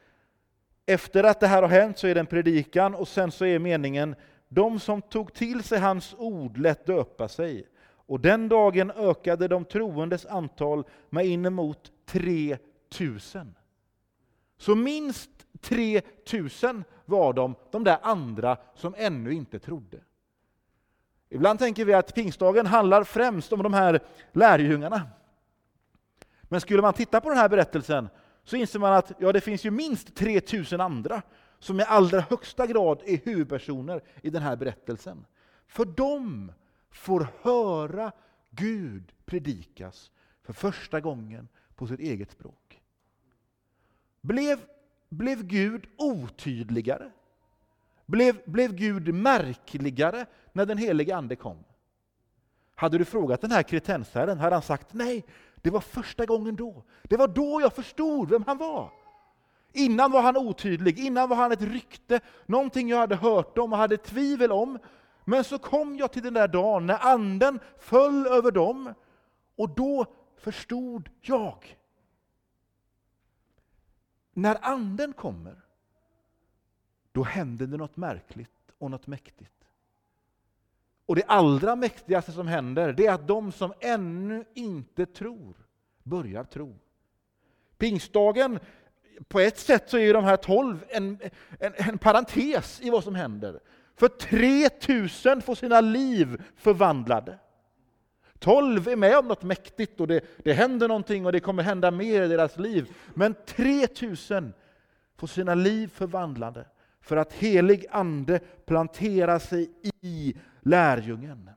Efter 0.86 1.24
att 1.24 1.40
det 1.40 1.48
här 1.48 1.62
har 1.62 1.70
hänt 1.70 1.98
så 1.98 2.08
är 2.08 2.14
det 2.14 2.20
en 2.20 2.26
predikan 2.26 2.96
och 2.96 3.08
sen 3.08 3.32
så 3.32 3.46
är 3.46 3.60
meningen 3.60 4.16
de 4.48 4.80
som 4.80 5.02
tog 5.02 5.34
till 5.34 5.64
sig 5.64 5.80
hans 5.80 6.16
ord 6.18 6.58
lät 6.58 6.86
döpa 6.86 7.28
sig. 7.28 7.68
Och 8.10 8.20
den 8.20 8.50
dagen 8.50 8.92
ökade 8.92 9.48
de 9.48 9.66
troendes 9.66 10.26
antal 10.26 10.84
med 11.10 11.26
inemot 11.26 11.92
3000. 12.06 13.56
Så 14.58 14.76
minst 14.76 15.30
3000 15.62 16.84
var 17.06 17.34
de, 17.34 17.56
de 17.72 17.84
där 17.84 17.98
andra 18.02 18.58
som 18.76 18.96
ännu 18.98 19.34
inte 19.34 19.60
trodde. 19.60 20.00
Ibland 21.30 21.60
tänker 21.60 21.86
vi 21.86 21.94
att 21.94 22.16
pingstdagen 22.16 22.66
handlar 22.66 23.04
främst 23.04 23.54
om 23.54 23.64
de 23.64 23.74
här 23.74 24.00
lärjungarna. 24.32 25.02
Men 26.42 26.62
skulle 26.62 26.82
man 26.82 26.94
titta 26.94 27.22
på 27.22 27.30
den 27.30 27.38
här 27.38 27.50
berättelsen 27.50 28.10
så 28.44 28.56
inser 28.56 28.80
man 28.80 28.94
att 28.94 29.12
ja, 29.20 29.32
det 29.32 29.42
finns 29.42 29.66
ju 29.66 29.72
minst 29.72 30.16
3000 30.16 30.82
andra 30.82 31.22
som 31.60 31.80
i 31.80 31.84
allra 31.84 32.20
högsta 32.20 32.68
grad 32.68 33.02
är 33.06 33.18
huvudpersoner 33.26 34.02
i 34.22 34.30
den 34.30 34.42
här 34.42 34.56
berättelsen. 34.56 35.26
För 35.68 35.86
dem 35.86 36.52
får 36.92 37.28
höra 37.42 38.12
Gud 38.50 39.12
predikas 39.26 40.12
för 40.44 40.54
första 40.54 41.00
gången 41.00 41.48
på 41.76 41.88
sitt 41.88 42.00
eget 42.00 42.32
språk. 42.32 42.82
Blev, 44.22 44.60
blev 45.10 45.44
Gud 45.44 45.88
otydligare? 45.98 47.12
Blev, 48.06 48.42
blev 48.46 48.76
Gud 48.76 49.14
märkligare 49.14 50.26
när 50.54 50.66
den 50.66 50.78
helige 50.78 51.16
Ande 51.16 51.36
kom? 51.36 51.64
Hade 52.76 52.98
du 52.98 53.06
frågat 53.06 53.42
den 53.42 53.52
här 53.52 53.64
kretensherren 53.64 54.40
hade 54.40 54.56
han 54.56 54.62
sagt 54.62 54.94
nej, 54.94 55.26
det 55.56 55.70
var 55.70 55.80
första 55.80 56.26
gången 56.26 56.56
då. 56.56 56.84
Det 57.04 57.18
var 57.18 57.28
då 57.28 57.62
jag 57.62 57.74
förstod 57.74 58.30
vem 58.30 58.44
han 58.48 58.58
var. 58.58 58.92
Innan 59.74 60.12
var 60.12 60.22
han 60.22 60.38
otydlig, 60.38 61.00
innan 61.00 61.30
var 61.30 61.36
han 61.36 61.52
ett 61.52 61.62
rykte, 61.62 62.20
någonting 62.46 62.90
jag 62.90 62.98
hade 62.98 63.16
hört 63.16 63.58
om 63.58 63.74
och 63.74 63.80
hade 63.80 63.98
tvivel 63.98 64.52
om. 64.52 64.80
Men 65.30 65.44
så 65.44 65.60
kom 65.60 65.98
jag 65.98 66.12
till 66.12 66.24
den 66.24 66.34
där 66.34 66.48
dagen 66.48 66.86
när 66.86 67.08
anden 67.08 67.60
föll 67.78 68.28
över 68.28 68.52
dem 68.52 68.94
och 69.56 69.70
då 69.70 70.06
förstod 70.38 71.10
jag. 71.22 71.78
När 74.34 74.58
anden 74.62 75.14
kommer, 75.14 75.62
då 77.12 77.24
händer 77.24 77.68
det 77.68 77.78
något 77.78 77.98
märkligt 77.98 78.72
och 78.78 78.92
något 78.92 79.08
mäktigt. 79.08 79.68
Och 81.06 81.16
det 81.16 81.24
allra 81.24 81.76
mäktigaste 81.76 82.32
som 82.32 82.48
händer, 82.48 82.94
det 82.94 83.06
är 83.06 83.14
att 83.14 83.28
de 83.28 83.52
som 83.52 83.74
ännu 83.80 84.46
inte 84.54 85.06
tror, 85.06 85.56
börjar 86.04 86.44
tro. 86.44 86.80
Pingstdagen, 87.78 88.60
på 89.28 89.40
ett 89.40 89.58
sätt 89.58 89.90
så 89.90 89.98
är 89.98 90.14
de 90.14 90.24
här 90.24 90.38
tolv 90.38 90.86
en, 90.90 91.20
en, 91.60 91.74
en 91.76 91.98
parentes 91.98 92.82
i 92.82 92.90
vad 92.90 93.04
som 93.04 93.16
händer. 93.16 93.60
För 94.00 94.08
3000 94.08 95.42
får 95.42 95.56
sina 95.56 95.82
liv 95.82 96.44
förvandlade. 96.56 97.40
Tolv 98.40 98.88
är 98.88 98.96
med 98.96 99.18
om 99.18 99.28
något 99.28 99.44
mäktigt 99.44 100.00
och 100.00 100.08
det, 100.08 100.26
det 100.44 100.54
händer 100.54 100.88
någonting 100.88 101.26
och 101.26 101.32
det 101.32 101.40
kommer 101.40 101.64
hända 101.64 101.92
mer 101.92 102.22
i 102.22 102.28
deras 102.28 102.58
liv. 102.58 102.96
Men 103.14 103.36
3000 103.46 104.54
får 105.18 105.28
sina 105.28 105.56
liv 105.56 105.88
förvandlade 105.88 106.66
för 107.02 107.18
att 107.18 107.34
helig 107.34 107.86
ande 107.92 108.40
planterar 108.66 109.40
sig 109.40 109.72
i 110.02 110.36
lärjungen. 110.62 111.50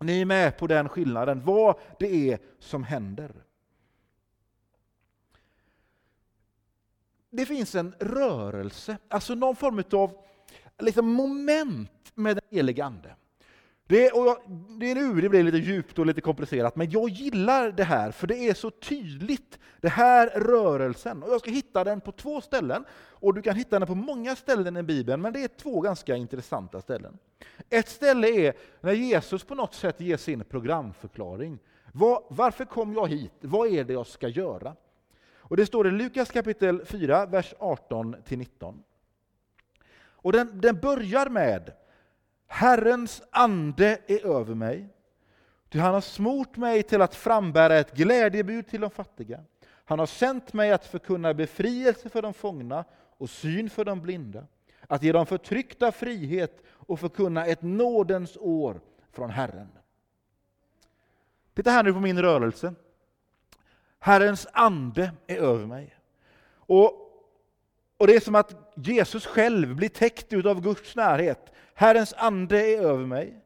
Ni 0.00 0.20
är 0.20 0.24
med 0.24 0.58
på 0.58 0.66
den 0.66 0.88
skillnaden, 0.88 1.44
vad 1.44 1.78
det 1.98 2.30
är 2.30 2.38
som 2.58 2.84
händer. 2.84 3.32
Det 7.30 7.46
finns 7.46 7.74
en 7.74 7.94
rörelse, 7.98 8.98
alltså 9.08 9.34
någon 9.34 9.56
form 9.56 9.84
av 9.92 10.28
liksom 10.78 11.12
moment 11.12 12.12
med 12.14 12.36
den 12.36 12.44
helige 12.50 12.84
Ande. 12.84 13.14
Det, 13.88 14.10
och 14.10 14.26
jag, 14.26 14.38
det, 14.80 14.94
nu 14.94 15.20
det 15.20 15.28
blir 15.28 15.42
lite 15.42 15.56
djupt 15.56 15.98
och 15.98 16.06
lite 16.06 16.20
komplicerat, 16.20 16.76
men 16.76 16.90
jag 16.90 17.08
gillar 17.08 17.72
det 17.72 17.84
här, 17.84 18.10
för 18.10 18.26
det 18.26 18.36
är 18.36 18.54
så 18.54 18.70
tydligt, 18.70 19.58
den 19.80 19.90
här 19.90 20.26
rörelsen. 20.26 21.22
Och 21.22 21.32
jag 21.32 21.40
ska 21.40 21.50
hitta 21.50 21.84
den 21.84 22.00
på 22.00 22.12
två 22.12 22.40
ställen, 22.40 22.84
och 22.90 23.34
du 23.34 23.42
kan 23.42 23.56
hitta 23.56 23.78
den 23.78 23.88
på 23.88 23.94
många 23.94 24.36
ställen 24.36 24.76
i 24.76 24.82
Bibeln, 24.82 25.22
men 25.22 25.32
det 25.32 25.44
är 25.44 25.48
två 25.48 25.80
ganska 25.80 26.16
intressanta 26.16 26.80
ställen. 26.80 27.18
Ett 27.70 27.88
ställe 27.88 28.28
är 28.28 28.54
när 28.80 28.92
Jesus 28.92 29.44
på 29.44 29.54
något 29.54 29.74
sätt 29.74 30.00
ger 30.00 30.16
sin 30.16 30.44
programförklaring. 30.44 31.58
Var, 31.92 32.24
varför 32.28 32.64
kom 32.64 32.92
jag 32.92 33.08
hit? 33.08 33.32
Vad 33.40 33.68
är 33.68 33.84
det 33.84 33.92
jag 33.92 34.06
ska 34.06 34.28
göra? 34.28 34.76
Och 35.38 35.56
Det 35.56 35.66
står 35.66 35.88
i 35.88 35.90
Lukas 35.90 36.30
kapitel 36.30 36.84
4, 36.84 37.26
vers 37.26 37.54
18-19. 37.58 38.74
Och 40.28 40.32
den, 40.32 40.60
den 40.60 40.80
börjar 40.80 41.28
med 41.28 41.72
Herrens 42.46 43.22
ande 43.30 43.98
är 44.06 44.26
över 44.26 44.54
mig, 44.54 44.88
ty 45.68 45.78
han 45.78 45.94
har 45.94 46.00
smort 46.00 46.56
mig 46.56 46.82
till 46.82 47.02
att 47.02 47.14
frambära 47.14 47.76
ett 47.76 47.94
glädjebud 47.94 48.66
till 48.66 48.80
de 48.80 48.90
fattiga. 48.90 49.40
Han 49.84 49.98
har 49.98 50.06
sänt 50.06 50.52
mig 50.52 50.72
att 50.72 50.86
förkunna 50.86 51.34
befrielse 51.34 52.08
för 52.08 52.22
de 52.22 52.34
fångna 52.34 52.84
och 53.18 53.30
syn 53.30 53.70
för 53.70 53.84
de 53.84 54.00
blinda, 54.00 54.46
att 54.86 55.02
ge 55.02 55.12
de 55.12 55.26
förtryckta 55.26 55.92
frihet 55.92 56.62
och 56.68 57.00
förkunna 57.00 57.46
ett 57.46 57.62
nådens 57.62 58.36
år 58.40 58.80
från 59.12 59.30
Herren. 59.30 59.68
Titta 61.54 61.70
här 61.70 61.82
nu 61.82 61.92
på 61.92 62.00
min 62.00 62.22
rörelse. 62.22 62.74
Herrens 63.98 64.46
ande 64.52 65.12
är 65.26 65.36
över 65.36 65.66
mig. 65.66 65.96
Och 66.54 67.07
och 67.98 68.06
det 68.06 68.16
är 68.16 68.20
som 68.20 68.34
att 68.34 68.72
Jesus 68.74 69.26
själv 69.26 69.76
blir 69.76 69.88
täckt 69.88 70.32
av 70.32 70.60
Guds 70.60 70.96
närhet. 70.96 71.52
Herrens 71.74 72.14
ande 72.16 72.66
är 72.66 72.80
över 72.82 73.06
mig. 73.06 73.44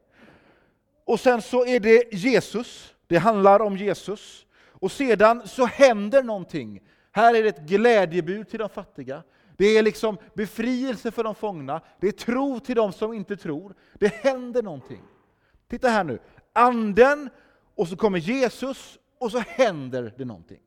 Och 1.04 1.20
sen 1.20 1.42
så 1.42 1.66
är 1.66 1.80
det 1.80 2.12
Jesus, 2.12 2.94
det 3.06 3.18
handlar 3.18 3.60
om 3.60 3.76
Jesus. 3.76 4.46
Och 4.68 4.92
sedan 4.92 5.48
så 5.48 5.66
händer 5.66 6.22
någonting. 6.22 6.80
Här 7.12 7.34
är 7.34 7.42
det 7.42 7.48
ett 7.48 7.68
glädjebud 7.68 8.48
till 8.48 8.58
de 8.58 8.68
fattiga. 8.68 9.22
Det 9.56 9.78
är 9.78 9.82
liksom 9.82 10.18
befrielse 10.34 11.10
för 11.10 11.24
de 11.24 11.34
fångna. 11.34 11.80
Det 12.00 12.08
är 12.08 12.12
tro 12.12 12.60
till 12.60 12.76
de 12.76 12.92
som 12.92 13.12
inte 13.12 13.36
tror. 13.36 13.74
Det 13.94 14.14
händer 14.14 14.62
någonting. 14.62 15.02
Titta 15.68 15.88
här 15.88 16.04
nu. 16.04 16.18
Anden, 16.52 17.30
och 17.74 17.88
så 17.88 17.96
kommer 17.96 18.18
Jesus, 18.18 18.98
och 19.18 19.30
så 19.30 19.38
händer 19.38 20.14
det 20.16 20.24
någonting. 20.24 20.60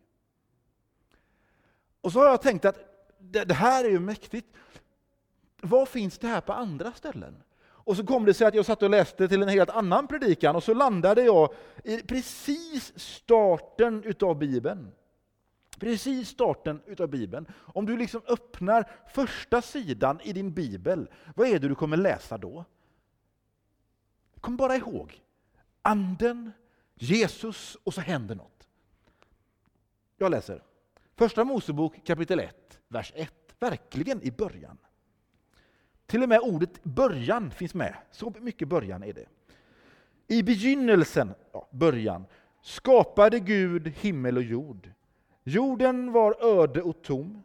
Och 2.02 2.12
så 2.12 2.20
har 2.20 2.26
jag 2.26 2.42
tänkt 2.42 2.66
att 2.66 2.85
det, 3.32 3.44
det 3.44 3.54
här 3.54 3.86
är 3.86 3.90
ju 3.90 4.00
mäktigt. 4.00 4.48
Vad 5.62 5.90
finns 5.90 6.18
det 6.18 6.28
här 6.28 6.42
på 6.42 6.54
andra 6.54 6.92
ställen? 6.92 7.44
Och 7.86 7.98
så 7.98 8.06
kom 8.06 8.26
det 8.26 8.34
sig 8.34 8.48
att 8.48 8.56
jag 8.56 8.66
satt 8.66 8.84
och 8.84 8.90
läste 8.90 9.28
till 9.28 9.42
en 9.42 9.50
helt 9.50 9.70
annan 9.70 10.08
predikan 10.08 10.56
och 10.56 10.64
så 10.64 10.74
landade 10.74 11.24
jag 11.24 11.54
i 11.84 11.98
precis 11.98 13.00
starten 13.00 14.04
utav 14.04 14.38
Bibeln. 14.38 14.92
Precis 15.80 16.30
starten 16.30 16.82
utav 16.86 17.08
Bibeln. 17.08 17.48
Om 17.54 17.86
du 17.86 17.98
liksom 17.98 18.22
öppnar 18.28 18.92
första 19.14 19.62
sidan 19.62 20.20
i 20.24 20.34
din 20.34 20.54
bibel, 20.54 21.10
vad 21.36 21.48
är 21.48 21.60
det 21.60 21.68
du 21.68 21.76
kommer 21.76 21.98
läsa 21.98 22.38
då? 22.38 22.66
Kom 24.40 24.58
bara 24.58 24.76
ihåg, 24.76 25.22
anden, 25.82 26.52
Jesus 26.96 27.78
och 27.84 27.94
så 27.94 28.02
händer 28.02 28.36
något. 28.36 28.68
Jag 30.18 30.32
läser. 30.32 30.64
Första 31.16 31.44
Mosebok 31.44 32.06
kapitel 32.06 32.40
1, 32.40 32.65
vers 32.88 33.14
1. 33.16 33.34
Verkligen 33.60 34.24
i 34.24 34.32
början. 34.32 34.78
Till 36.06 36.24
och 36.24 36.30
med 36.30 36.40
ordet 36.40 36.84
början 36.84 37.52
finns 37.52 37.74
med. 37.74 37.96
Så 38.12 38.34
mycket 38.40 38.68
början 38.68 39.04
är 39.04 39.14
det. 39.14 39.26
I 40.28 40.44
begynnelsen, 40.44 41.34
ja, 41.52 41.68
början, 41.72 42.26
skapade 42.62 43.40
Gud 43.40 43.88
himmel 43.88 44.38
och 44.38 44.44
jord. 44.44 44.92
Jorden 45.44 46.12
var 46.12 46.62
öde 46.62 46.82
och 46.82 47.02
tom. 47.02 47.44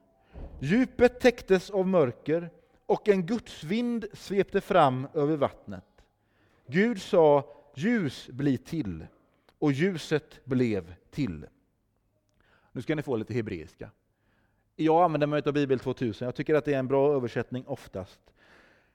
Djupet 0.60 1.20
täcktes 1.20 1.70
av 1.70 1.88
mörker 1.88 2.50
och 2.86 3.08
en 3.08 3.26
gudsvind 3.26 4.06
svepte 4.12 4.60
fram 4.60 5.08
över 5.14 5.36
vattnet. 5.36 5.84
Gud 6.66 7.02
sa 7.02 7.56
ljus 7.74 8.28
bli 8.28 8.58
till 8.58 9.06
och 9.58 9.72
ljuset 9.72 10.44
blev 10.44 10.94
till. 11.10 11.46
Nu 12.72 12.82
ska 12.82 12.94
ni 12.94 13.02
få 13.02 13.16
lite 13.16 13.34
hebreiska. 13.34 13.90
Jag 14.84 15.04
använder 15.04 15.26
mig 15.26 15.42
av 15.46 15.52
Bibel 15.52 15.78
2000, 15.78 16.24
jag 16.24 16.34
tycker 16.34 16.54
att 16.54 16.64
det 16.64 16.74
är 16.74 16.78
en 16.78 16.88
bra 16.88 17.14
översättning 17.14 17.64
oftast. 17.66 18.20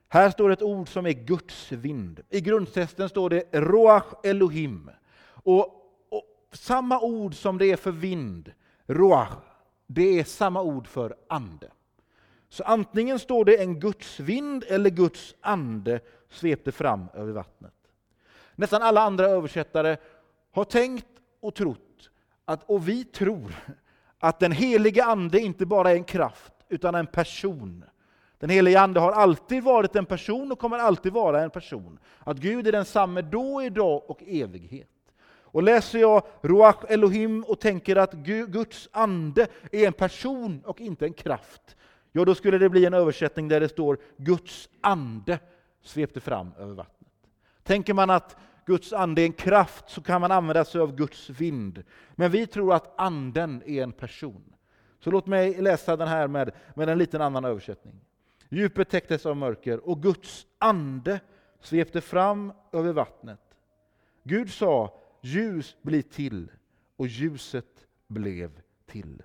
Här 0.08 0.30
står 0.30 0.50
ett 0.50 0.62
ord 0.62 0.88
som 0.88 1.06
är 1.06 1.12
Guds 1.12 1.72
vind. 1.72 2.20
I 2.28 2.40
grundtexten 2.40 3.08
står 3.08 3.30
det 3.30 3.44
Roach 3.52 4.04
Elohim. 4.24 4.90
Och, 5.26 5.66
och, 6.08 6.22
samma 6.52 7.00
ord 7.00 7.34
som 7.34 7.58
det 7.58 7.66
är 7.66 7.76
för 7.76 7.90
vind, 7.90 8.52
Roach, 8.86 9.28
det 9.86 10.18
är 10.18 10.24
samma 10.24 10.62
ord 10.62 10.86
för 10.86 11.16
ande. 11.28 11.70
Så 12.48 12.64
antingen 12.64 13.18
står 13.18 13.44
det 13.44 13.56
en 13.56 13.80
Guds 13.80 14.20
vind 14.20 14.64
eller 14.68 14.90
Guds 14.90 15.34
ande 15.40 16.00
svepte 16.28 16.72
fram 16.72 17.06
över 17.14 17.32
vattnet. 17.32 17.74
Nästan 18.54 18.82
alla 18.82 19.00
andra 19.00 19.26
översättare 19.26 19.96
har 20.52 20.64
tänkt 20.64 21.06
och 21.40 21.54
trott, 21.54 22.10
att, 22.44 22.70
och 22.70 22.88
vi 22.88 23.04
tror, 23.04 23.54
att 24.18 24.40
den 24.40 24.52
helige 24.52 25.04
Ande 25.04 25.40
inte 25.40 25.66
bara 25.66 25.90
är 25.90 25.94
en 25.94 26.04
kraft, 26.04 26.52
utan 26.68 26.94
en 26.94 27.06
person. 27.06 27.84
Den 28.38 28.50
helige 28.50 28.80
Ande 28.80 29.00
har 29.00 29.12
alltid 29.12 29.62
varit 29.62 29.96
en 29.96 30.06
person 30.06 30.52
och 30.52 30.58
kommer 30.58 30.78
alltid 30.78 31.12
vara 31.12 31.42
en 31.42 31.50
person. 31.50 31.98
Att 32.18 32.36
Gud 32.36 32.66
är 32.66 32.72
densamme 32.72 33.22
då, 33.22 33.62
idag 33.62 34.02
och 34.10 34.22
evighet. 34.26 34.88
Och 35.56 35.62
läser 35.62 35.98
jag 35.98 36.22
Ruach 36.42 36.84
Elohim 36.88 37.44
och 37.44 37.60
tänker 37.60 37.96
att 37.96 38.12
Guds 38.12 38.88
ande 38.92 39.46
är 39.72 39.86
en 39.86 39.92
person 39.92 40.62
och 40.64 40.80
inte 40.80 41.04
en 41.04 41.12
kraft, 41.12 41.76
ja 42.12 42.24
då 42.24 42.34
skulle 42.34 42.58
det 42.58 42.68
bli 42.68 42.84
en 42.84 42.94
översättning 42.94 43.48
där 43.48 43.60
det 43.60 43.68
står 43.68 43.98
Guds 44.16 44.68
ande 44.80 45.38
svepte 45.82 46.20
fram 46.20 46.52
över 46.58 46.74
vattnet. 46.74 47.10
Tänker 47.62 47.94
man 47.94 48.10
att 48.10 48.36
Guds 48.66 48.92
ande 48.92 49.22
är 49.22 49.26
en 49.26 49.32
kraft 49.32 49.90
så 49.90 50.02
kan 50.02 50.20
man 50.20 50.32
använda 50.32 50.64
sig 50.64 50.80
av 50.80 50.96
Guds 50.96 51.30
vind. 51.30 51.82
Men 52.14 52.30
vi 52.30 52.46
tror 52.46 52.74
att 52.74 53.00
anden 53.00 53.62
är 53.66 53.82
en 53.82 53.92
person. 53.92 54.54
Så 55.00 55.10
låt 55.10 55.26
mig 55.26 55.62
läsa 55.62 55.96
den 55.96 56.08
här 56.08 56.28
med, 56.28 56.50
med 56.74 56.88
en 56.88 56.98
liten 56.98 57.22
annan 57.22 57.44
översättning. 57.44 58.00
Djupet 58.48 58.88
täcktes 58.88 59.26
av 59.26 59.36
mörker 59.36 59.88
och 59.88 60.02
Guds 60.02 60.46
ande 60.58 61.20
svepte 61.60 62.00
fram 62.00 62.52
över 62.72 62.92
vattnet. 62.92 63.40
Gud 64.22 64.50
sa 64.50 64.98
ljus 65.20 65.76
bli 65.82 66.02
till 66.02 66.50
och 66.96 67.06
ljuset 67.06 67.86
blev 68.06 68.60
till. 68.86 69.22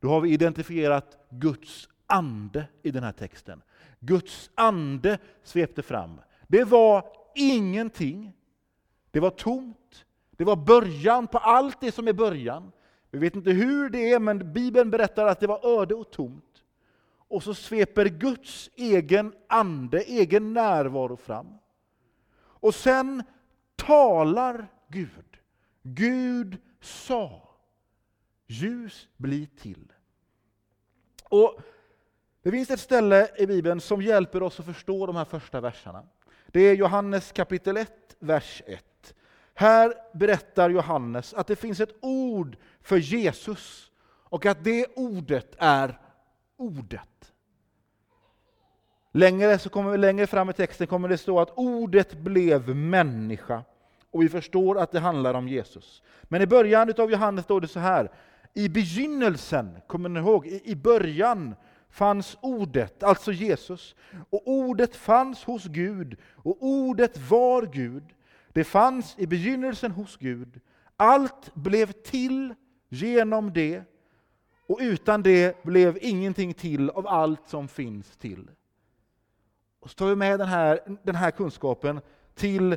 Då 0.00 0.08
har 0.08 0.20
vi 0.20 0.32
identifierat 0.32 1.26
Guds 1.30 1.88
ande 2.06 2.66
i 2.82 2.90
den 2.90 3.02
här 3.02 3.12
texten. 3.12 3.62
Guds 4.00 4.50
ande 4.54 5.18
svepte 5.42 5.82
fram. 5.82 6.20
Det 6.46 6.64
var 6.64 7.19
ingenting. 7.34 8.32
Det 9.10 9.20
var 9.20 9.30
tomt. 9.30 10.04
Det 10.30 10.44
var 10.44 10.56
början 10.56 11.26
på 11.26 11.38
allt 11.38 11.80
det 11.80 11.92
som 11.92 12.08
är 12.08 12.12
början. 12.12 12.72
Vi 13.10 13.18
vet 13.18 13.36
inte 13.36 13.50
hur 13.50 13.90
det 13.90 14.12
är, 14.12 14.18
men 14.18 14.52
Bibeln 14.52 14.90
berättar 14.90 15.26
att 15.26 15.40
det 15.40 15.46
var 15.46 15.80
öde 15.80 15.94
och 15.94 16.10
tomt. 16.10 16.62
Och 17.28 17.42
så 17.42 17.54
sveper 17.54 18.06
Guds 18.06 18.70
egen 18.74 19.32
ande, 19.48 20.00
egen 20.00 20.52
närvaro 20.52 21.16
fram. 21.16 21.58
Och 22.36 22.74
sen 22.74 23.22
talar 23.76 24.68
Gud. 24.88 25.38
Gud 25.82 26.58
sa, 26.80 27.48
ljus 28.46 29.08
blir 29.16 29.46
till. 29.46 29.92
Och 31.24 31.60
Det 32.42 32.50
finns 32.50 32.70
ett 32.70 32.80
ställe 32.80 33.28
i 33.38 33.46
Bibeln 33.46 33.80
som 33.80 34.02
hjälper 34.02 34.42
oss 34.42 34.60
att 34.60 34.66
förstå 34.66 35.06
de 35.06 35.16
här 35.16 35.24
första 35.24 35.60
verserna. 35.60 36.04
Det 36.52 36.60
är 36.60 36.74
Johannes 36.74 37.32
kapitel 37.32 37.76
1, 37.76 38.16
vers 38.18 38.62
1. 38.66 39.14
Här 39.54 39.94
berättar 40.12 40.70
Johannes 40.70 41.34
att 41.34 41.46
det 41.46 41.56
finns 41.56 41.80
ett 41.80 41.96
ord 42.00 42.56
för 42.82 42.96
Jesus 42.96 43.90
och 44.04 44.46
att 44.46 44.64
det 44.64 44.86
ordet 44.96 45.54
är 45.58 45.98
Ordet. 46.56 47.32
Längre, 49.12 49.58
så 49.58 49.68
kommer, 49.68 49.98
längre 49.98 50.26
fram 50.26 50.50
i 50.50 50.52
texten 50.52 50.86
kommer 50.86 51.08
det 51.08 51.18
stå 51.18 51.40
att 51.40 51.58
Ordet 51.58 52.14
blev 52.14 52.76
människa 52.76 53.62
och 54.10 54.22
vi 54.22 54.28
förstår 54.28 54.78
att 54.78 54.92
det 54.92 55.00
handlar 55.00 55.34
om 55.34 55.48
Jesus. 55.48 56.02
Men 56.22 56.42
i 56.42 56.46
början 56.46 56.94
av 56.98 57.10
Johannes 57.10 57.44
står 57.44 57.60
det 57.60 57.68
så 57.68 57.80
här, 57.80 58.10
i 58.54 58.68
begynnelsen, 58.68 59.78
kommer 59.86 60.08
ni 60.08 60.20
ihåg, 60.20 60.46
i 60.46 60.74
början 60.74 61.54
fanns 61.90 62.36
ordet, 62.40 63.02
alltså 63.02 63.32
Jesus. 63.32 63.94
Och 64.30 64.42
ordet 64.44 64.96
fanns 64.96 65.44
hos 65.44 65.64
Gud, 65.64 66.16
och 66.24 66.56
ordet 66.60 67.30
var 67.30 67.62
Gud. 67.62 68.04
Det 68.52 68.64
fanns 68.64 69.14
i 69.18 69.26
begynnelsen 69.26 69.90
hos 69.90 70.16
Gud. 70.16 70.60
Allt 70.96 71.54
blev 71.54 71.92
till 71.92 72.54
genom 72.88 73.52
det, 73.52 73.82
och 74.66 74.78
utan 74.80 75.22
det 75.22 75.62
blev 75.62 75.98
ingenting 76.00 76.54
till 76.54 76.90
av 76.90 77.06
allt 77.06 77.48
som 77.48 77.68
finns 77.68 78.16
till. 78.16 78.50
Och 79.80 79.90
så 79.90 79.94
tar 79.94 80.06
vi 80.06 80.16
med 80.16 80.40
den 80.40 80.48
här, 80.48 80.98
den 81.02 81.14
här 81.14 81.30
kunskapen 81.30 82.00
till 82.34 82.76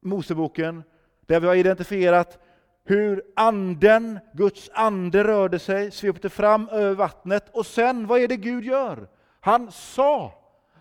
Moseboken, 0.00 0.82
där 1.26 1.40
vi 1.40 1.46
har 1.46 1.54
identifierat 1.54 2.38
hur 2.84 3.22
anden, 3.36 4.18
Guds 4.34 4.70
ande 4.74 5.24
rörde 5.24 5.58
sig, 5.58 5.90
svepte 5.90 6.28
fram 6.28 6.68
över 6.68 6.94
vattnet 6.94 7.50
och 7.52 7.66
sen, 7.66 8.06
vad 8.06 8.20
är 8.20 8.28
det 8.28 8.36
Gud 8.36 8.64
gör? 8.64 9.08
Han 9.40 9.72
sa, 9.72 10.32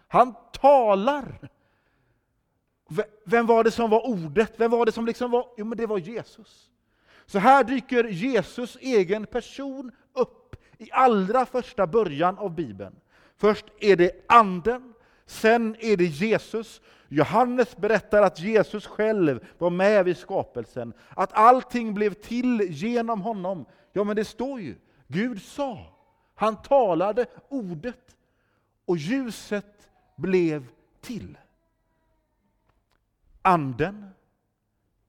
han 0.07 0.35
talar. 0.61 1.49
Vem 3.25 3.45
var 3.45 3.63
det 3.63 3.71
som 3.71 3.89
var 3.89 4.07
ordet? 4.07 4.53
Vem 4.57 4.71
var 4.71 4.85
det 4.85 4.91
som 4.91 5.05
liksom 5.05 5.31
var? 5.31 5.47
Jo, 5.57 5.65
men 5.65 5.77
det 5.77 5.85
var 5.85 5.97
Jesus. 5.97 6.69
Så 7.25 7.39
här 7.39 7.63
dyker 7.63 8.03
Jesus 8.03 8.77
egen 8.81 9.25
person 9.25 9.91
upp 10.13 10.55
i 10.77 10.89
allra 10.91 11.45
första 11.45 11.87
början 11.87 12.37
av 12.37 12.55
Bibeln. 12.55 12.95
Först 13.37 13.65
är 13.79 13.95
det 13.95 14.25
anden, 14.27 14.93
sen 15.25 15.75
är 15.79 15.97
det 15.97 16.05
Jesus, 16.05 16.81
Johannes 17.13 17.77
berättar 17.77 18.21
att 18.21 18.39
Jesus 18.39 18.87
själv 18.87 19.45
var 19.57 19.69
med 19.69 20.05
vid 20.05 20.17
skapelsen, 20.17 20.93
att 21.09 21.33
allting 21.33 21.93
blev 21.93 22.13
till 22.13 22.61
genom 22.61 23.21
honom. 23.21 23.65
Ja, 23.93 24.03
men 24.03 24.15
det 24.15 24.25
står 24.25 24.61
ju, 24.61 24.75
Gud 25.07 25.41
sa, 25.41 25.85
han 26.35 26.61
talade 26.61 27.25
ordet 27.49 28.17
och 28.85 28.97
ljuset 28.97 29.89
blev 30.15 30.67
till. 31.01 31.37
Anden, 33.41 34.09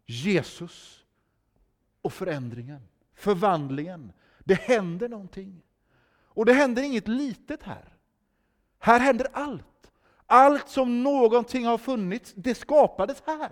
Jesus 0.07 1.05
och 2.03 2.13
förändringen, 2.13 2.89
förvandlingen. 3.15 4.13
Det 4.39 4.61
händer 4.61 5.09
någonting. 5.09 5.63
Och 6.25 6.47
det 6.47 6.53
händer 6.53 6.83
inget 6.83 7.09
litet 7.09 7.63
här. 7.63 7.97
Här 8.79 9.01
händer 9.01 9.27
allt. 9.33 9.72
Allt 10.33 10.69
som 10.69 11.03
någonting 11.03 11.67
har 11.67 11.79
funnits, 11.79 12.33
det 12.37 12.55
skapades 12.55 13.23
här. 13.27 13.51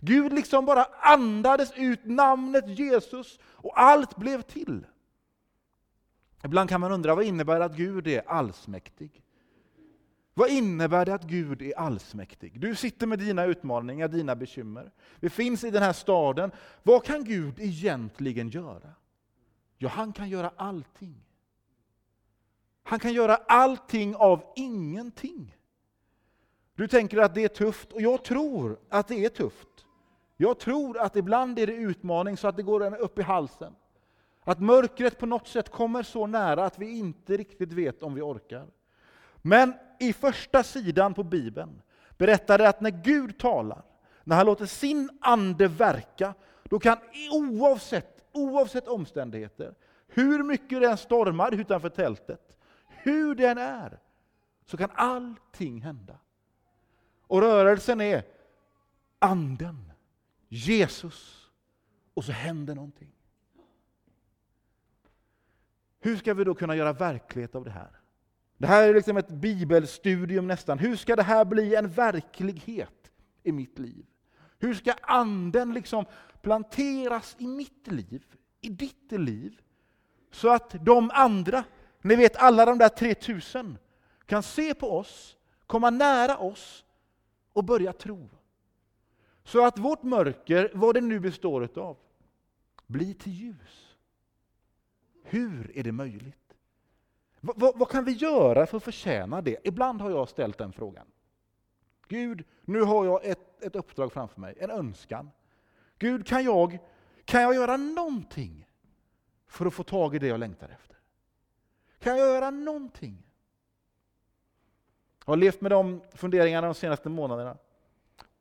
Gud 0.00 0.32
liksom 0.32 0.66
bara 0.66 0.84
andades 1.00 1.72
ut 1.76 2.04
namnet 2.04 2.78
Jesus 2.78 3.38
och 3.42 3.80
allt 3.80 4.16
blev 4.16 4.42
till. 4.42 4.86
Ibland 6.44 6.68
kan 6.68 6.80
man 6.80 6.92
undra 6.92 7.14
vad 7.14 7.24
innebär 7.24 7.58
det 7.58 7.64
att 7.64 7.76
Gud 7.76 8.06
är 8.06 8.28
allsmäktig? 8.28 9.22
Vad 10.34 10.50
innebär 10.50 11.04
det 11.04 11.14
att 11.14 11.24
Gud 11.24 11.62
är 11.62 11.78
allsmäktig? 11.78 12.60
Du 12.60 12.74
sitter 12.74 13.06
med 13.06 13.18
dina 13.18 13.44
utmaningar, 13.44 14.08
dina 14.08 14.36
bekymmer. 14.36 14.92
Vi 15.20 15.30
finns 15.30 15.64
i 15.64 15.70
den 15.70 15.82
här 15.82 15.92
staden. 15.92 16.50
Vad 16.82 17.04
kan 17.04 17.24
Gud 17.24 17.60
egentligen 17.60 18.48
göra? 18.48 18.94
Ja, 19.78 19.88
han 19.88 20.12
kan 20.12 20.28
göra 20.28 20.50
allting. 20.56 21.24
Han 22.82 22.98
kan 22.98 23.12
göra 23.12 23.36
allting 23.36 24.16
av 24.16 24.52
ingenting. 24.56 25.55
Du 26.76 26.88
tänker 26.88 27.18
att 27.18 27.34
det 27.34 27.44
är 27.44 27.48
tufft, 27.48 27.92
och 27.92 28.00
jag 28.00 28.24
tror 28.24 28.78
att 28.88 29.08
det 29.08 29.24
är 29.24 29.28
tufft. 29.28 29.68
Jag 30.36 30.58
tror 30.58 30.98
att 30.98 31.16
ibland 31.16 31.58
är 31.58 31.66
det 31.66 31.72
utmaning 31.72 32.36
så 32.36 32.48
att 32.48 32.56
det 32.56 32.62
går 32.62 32.96
upp 33.00 33.18
i 33.18 33.22
halsen. 33.22 33.74
Att 34.44 34.60
mörkret 34.60 35.18
på 35.18 35.26
något 35.26 35.48
sätt 35.48 35.70
kommer 35.70 36.02
så 36.02 36.26
nära 36.26 36.64
att 36.64 36.78
vi 36.78 36.98
inte 36.98 37.36
riktigt 37.36 37.72
vet 37.72 38.02
om 38.02 38.14
vi 38.14 38.20
orkar. 38.20 38.66
Men 39.42 39.74
i 40.00 40.12
första 40.12 40.62
sidan 40.62 41.14
på 41.14 41.22
Bibeln 41.22 41.82
berättar 42.18 42.58
det 42.58 42.68
att 42.68 42.80
när 42.80 42.90
Gud 42.90 43.38
talar, 43.38 43.82
när 44.24 44.36
han 44.36 44.46
låter 44.46 44.66
sin 44.66 45.10
ande 45.20 45.68
verka, 45.68 46.34
då 46.64 46.78
kan 46.78 46.98
oavsett, 47.32 48.24
oavsett 48.32 48.88
omständigheter, 48.88 49.74
hur 50.08 50.42
mycket 50.42 50.80
det 50.80 50.86
än 50.86 50.96
stormar 50.96 51.54
utanför 51.54 51.88
tältet, 51.88 52.56
hur 52.88 53.34
den 53.34 53.58
är, 53.58 53.98
så 54.64 54.76
kan 54.76 54.90
allting 54.94 55.82
hända. 55.82 56.18
Och 57.26 57.40
rörelsen 57.40 58.00
är 58.00 58.24
anden, 59.18 59.92
Jesus, 60.48 61.50
och 62.14 62.24
så 62.24 62.32
händer 62.32 62.74
någonting. 62.74 63.12
Hur 66.00 66.16
ska 66.16 66.34
vi 66.34 66.44
då 66.44 66.54
kunna 66.54 66.76
göra 66.76 66.92
verklighet 66.92 67.54
av 67.54 67.64
det 67.64 67.70
här? 67.70 67.90
Det 68.58 68.66
här 68.66 68.88
är 68.88 68.94
liksom 68.94 69.16
ett 69.16 69.28
bibelstudium 69.28 70.46
nästan. 70.46 70.78
Hur 70.78 70.96
ska 70.96 71.16
det 71.16 71.22
här 71.22 71.44
bli 71.44 71.74
en 71.74 71.88
verklighet 71.88 73.10
i 73.42 73.52
mitt 73.52 73.78
liv? 73.78 74.06
Hur 74.58 74.74
ska 74.74 74.94
anden 75.02 75.74
liksom 75.74 76.04
planteras 76.42 77.36
i 77.38 77.46
mitt 77.46 77.86
liv, 77.86 78.24
i 78.60 78.68
ditt 78.68 79.12
liv? 79.12 79.60
Så 80.30 80.48
att 80.48 80.84
de 80.84 81.10
andra, 81.14 81.64
ni 82.02 82.16
vet 82.16 82.36
alla 82.36 82.64
de 82.64 82.78
där 82.78 82.88
3000, 82.88 83.78
kan 84.26 84.42
se 84.42 84.74
på 84.74 84.98
oss, 84.98 85.36
komma 85.66 85.90
nära 85.90 86.38
oss 86.38 86.84
och 87.56 87.64
börja 87.64 87.92
tro. 87.92 88.28
Så 89.44 89.66
att 89.66 89.78
vårt 89.78 90.02
mörker, 90.02 90.70
vad 90.74 90.94
det 90.94 91.00
nu 91.00 91.20
består 91.20 91.78
av, 91.78 91.96
blir 92.86 93.14
till 93.14 93.32
ljus. 93.32 93.96
Hur 95.22 95.78
är 95.78 95.82
det 95.82 95.92
möjligt? 95.92 96.54
Vad, 97.40 97.78
vad, 97.78 97.88
kan 97.88 98.04
vi 98.04 98.12
göra 98.12 98.66
för 98.66 98.76
att 98.76 98.82
förtjäna 98.82 99.42
det? 99.42 99.56
Ibland 99.64 100.00
har 100.00 100.10
jag 100.10 100.28
ställt 100.28 100.58
den 100.58 100.72
frågan. 100.72 101.06
Gud, 102.08 102.44
nu 102.64 102.80
har 102.80 103.04
jag 103.04 103.24
ett, 103.24 103.62
ett 103.64 103.76
uppdrag 103.76 104.12
framför 104.12 104.40
mig, 104.40 104.54
en 104.60 104.70
önskan. 104.70 105.30
Gud, 105.98 106.26
kan 106.26 106.44
jag, 106.44 106.78
kan 107.24 107.42
jag 107.42 107.54
göra 107.54 107.76
någonting 107.76 108.68
för 109.46 109.66
att 109.66 109.74
få 109.74 109.82
tag 109.82 110.14
i 110.14 110.18
det 110.18 110.26
jag 110.26 110.40
längtar 110.40 110.68
efter? 110.68 110.96
Kan 111.98 112.18
jag 112.18 112.28
göra 112.28 112.50
någonting? 112.50 113.25
Jag 115.26 115.32
har 115.32 115.36
levt 115.36 115.60
med 115.60 115.70
de 115.70 116.00
funderingarna 116.14 116.66
de 116.66 116.74
senaste 116.74 117.08
månaderna. 117.08 117.56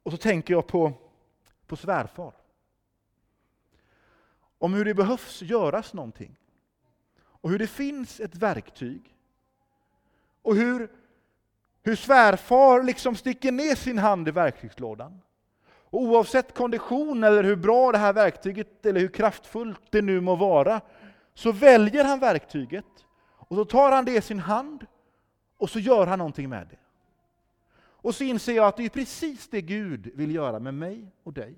Och 0.03 0.11
så 0.11 0.17
tänker 0.17 0.53
jag 0.53 0.67
på, 0.67 0.93
på 1.67 1.75
svärfar. 1.75 2.33
Om 4.57 4.73
hur 4.73 4.85
det 4.85 4.93
behövs 4.93 5.41
göras 5.41 5.93
någonting. 5.93 6.35
Och 7.23 7.49
hur 7.49 7.59
det 7.59 7.67
finns 7.67 8.19
ett 8.19 8.35
verktyg. 8.35 9.15
Och 10.41 10.55
hur, 10.55 10.91
hur 11.83 11.95
svärfar 11.95 12.83
liksom 12.83 13.15
sticker 13.15 13.51
ner 13.51 13.75
sin 13.75 13.97
hand 13.97 14.27
i 14.27 14.31
verktygslådan. 14.31 15.21
Och 15.67 16.01
oavsett 16.01 16.53
kondition 16.53 17.23
eller 17.23 17.43
hur 17.43 17.55
bra 17.55 17.91
det 17.91 17.97
här 17.97 18.13
verktyget 18.13 18.85
eller 18.85 18.99
hur 18.99 19.07
kraftfullt 19.07 19.81
det 19.89 20.01
nu 20.01 20.21
må 20.21 20.35
vara, 20.35 20.81
så 21.33 21.51
väljer 21.51 22.03
han 22.03 22.19
verktyget 22.19 22.85
och 23.27 23.55
så 23.55 23.65
tar 23.65 23.91
han 23.91 24.05
det 24.05 24.15
i 24.15 24.21
sin 24.21 24.39
hand 24.39 24.85
och 25.57 25.69
så 25.69 25.79
gör 25.79 26.07
han 26.07 26.19
någonting 26.19 26.49
med 26.49 26.67
det. 26.67 26.77
Och 27.77 28.15
så 28.15 28.23
inser 28.23 28.53
jag 28.53 28.67
att 28.67 28.77
det 28.77 28.85
är 28.85 28.89
precis 28.89 29.47
det 29.47 29.61
Gud 29.61 30.11
vill 30.15 30.35
göra 30.35 30.59
med 30.59 30.73
mig 30.73 31.11
och 31.23 31.33
dig. 31.33 31.55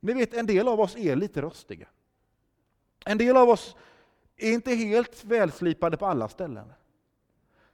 Ni 0.00 0.12
vet, 0.12 0.34
en 0.34 0.46
del 0.46 0.68
av 0.68 0.80
oss 0.80 0.96
är 0.96 1.16
lite 1.16 1.40
rostiga. 1.40 1.86
En 3.04 3.18
del 3.18 3.36
av 3.36 3.48
oss 3.48 3.76
är 4.36 4.52
inte 4.52 4.74
helt 4.74 5.24
välslipade 5.24 5.96
på 5.96 6.06
alla 6.06 6.28
ställen. 6.28 6.72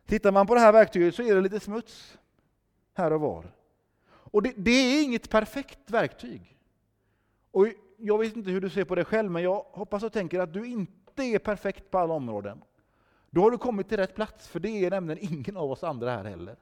Tittar 0.06 0.32
man 0.32 0.46
på 0.46 0.54
det 0.54 0.60
här 0.60 0.72
verktyget 0.72 1.14
så 1.14 1.22
är 1.22 1.34
det 1.34 1.40
lite 1.40 1.60
smuts 1.60 2.18
här 2.94 3.12
och 3.12 3.20
var. 3.20 3.52
Och 4.08 4.42
det, 4.42 4.52
det 4.56 4.70
är 4.70 5.02
inget 5.04 5.30
perfekt 5.30 5.90
verktyg. 5.90 6.58
Och 7.50 7.66
jag 7.96 8.18
vet 8.18 8.36
inte 8.36 8.50
hur 8.50 8.60
du 8.60 8.70
ser 8.70 8.84
på 8.84 8.94
det 8.94 9.04
själv, 9.04 9.30
men 9.30 9.42
jag 9.42 9.66
hoppas 9.70 10.02
och 10.02 10.12
tänker 10.12 10.40
att 10.40 10.52
du 10.52 10.66
inte 10.66 11.22
är 11.22 11.38
perfekt 11.38 11.90
på 11.90 11.98
alla 11.98 12.14
områden. 12.14 12.62
Då 13.30 13.42
har 13.42 13.50
du 13.50 13.58
kommit 13.58 13.88
till 13.88 13.96
rätt 13.96 14.14
plats, 14.14 14.48
för 14.48 14.60
det 14.60 14.84
är 14.84 14.90
nämligen 14.90 15.32
ingen 15.32 15.56
av 15.56 15.70
oss 15.70 15.84
andra 15.84 16.10
här 16.10 16.24
heller. 16.24 16.56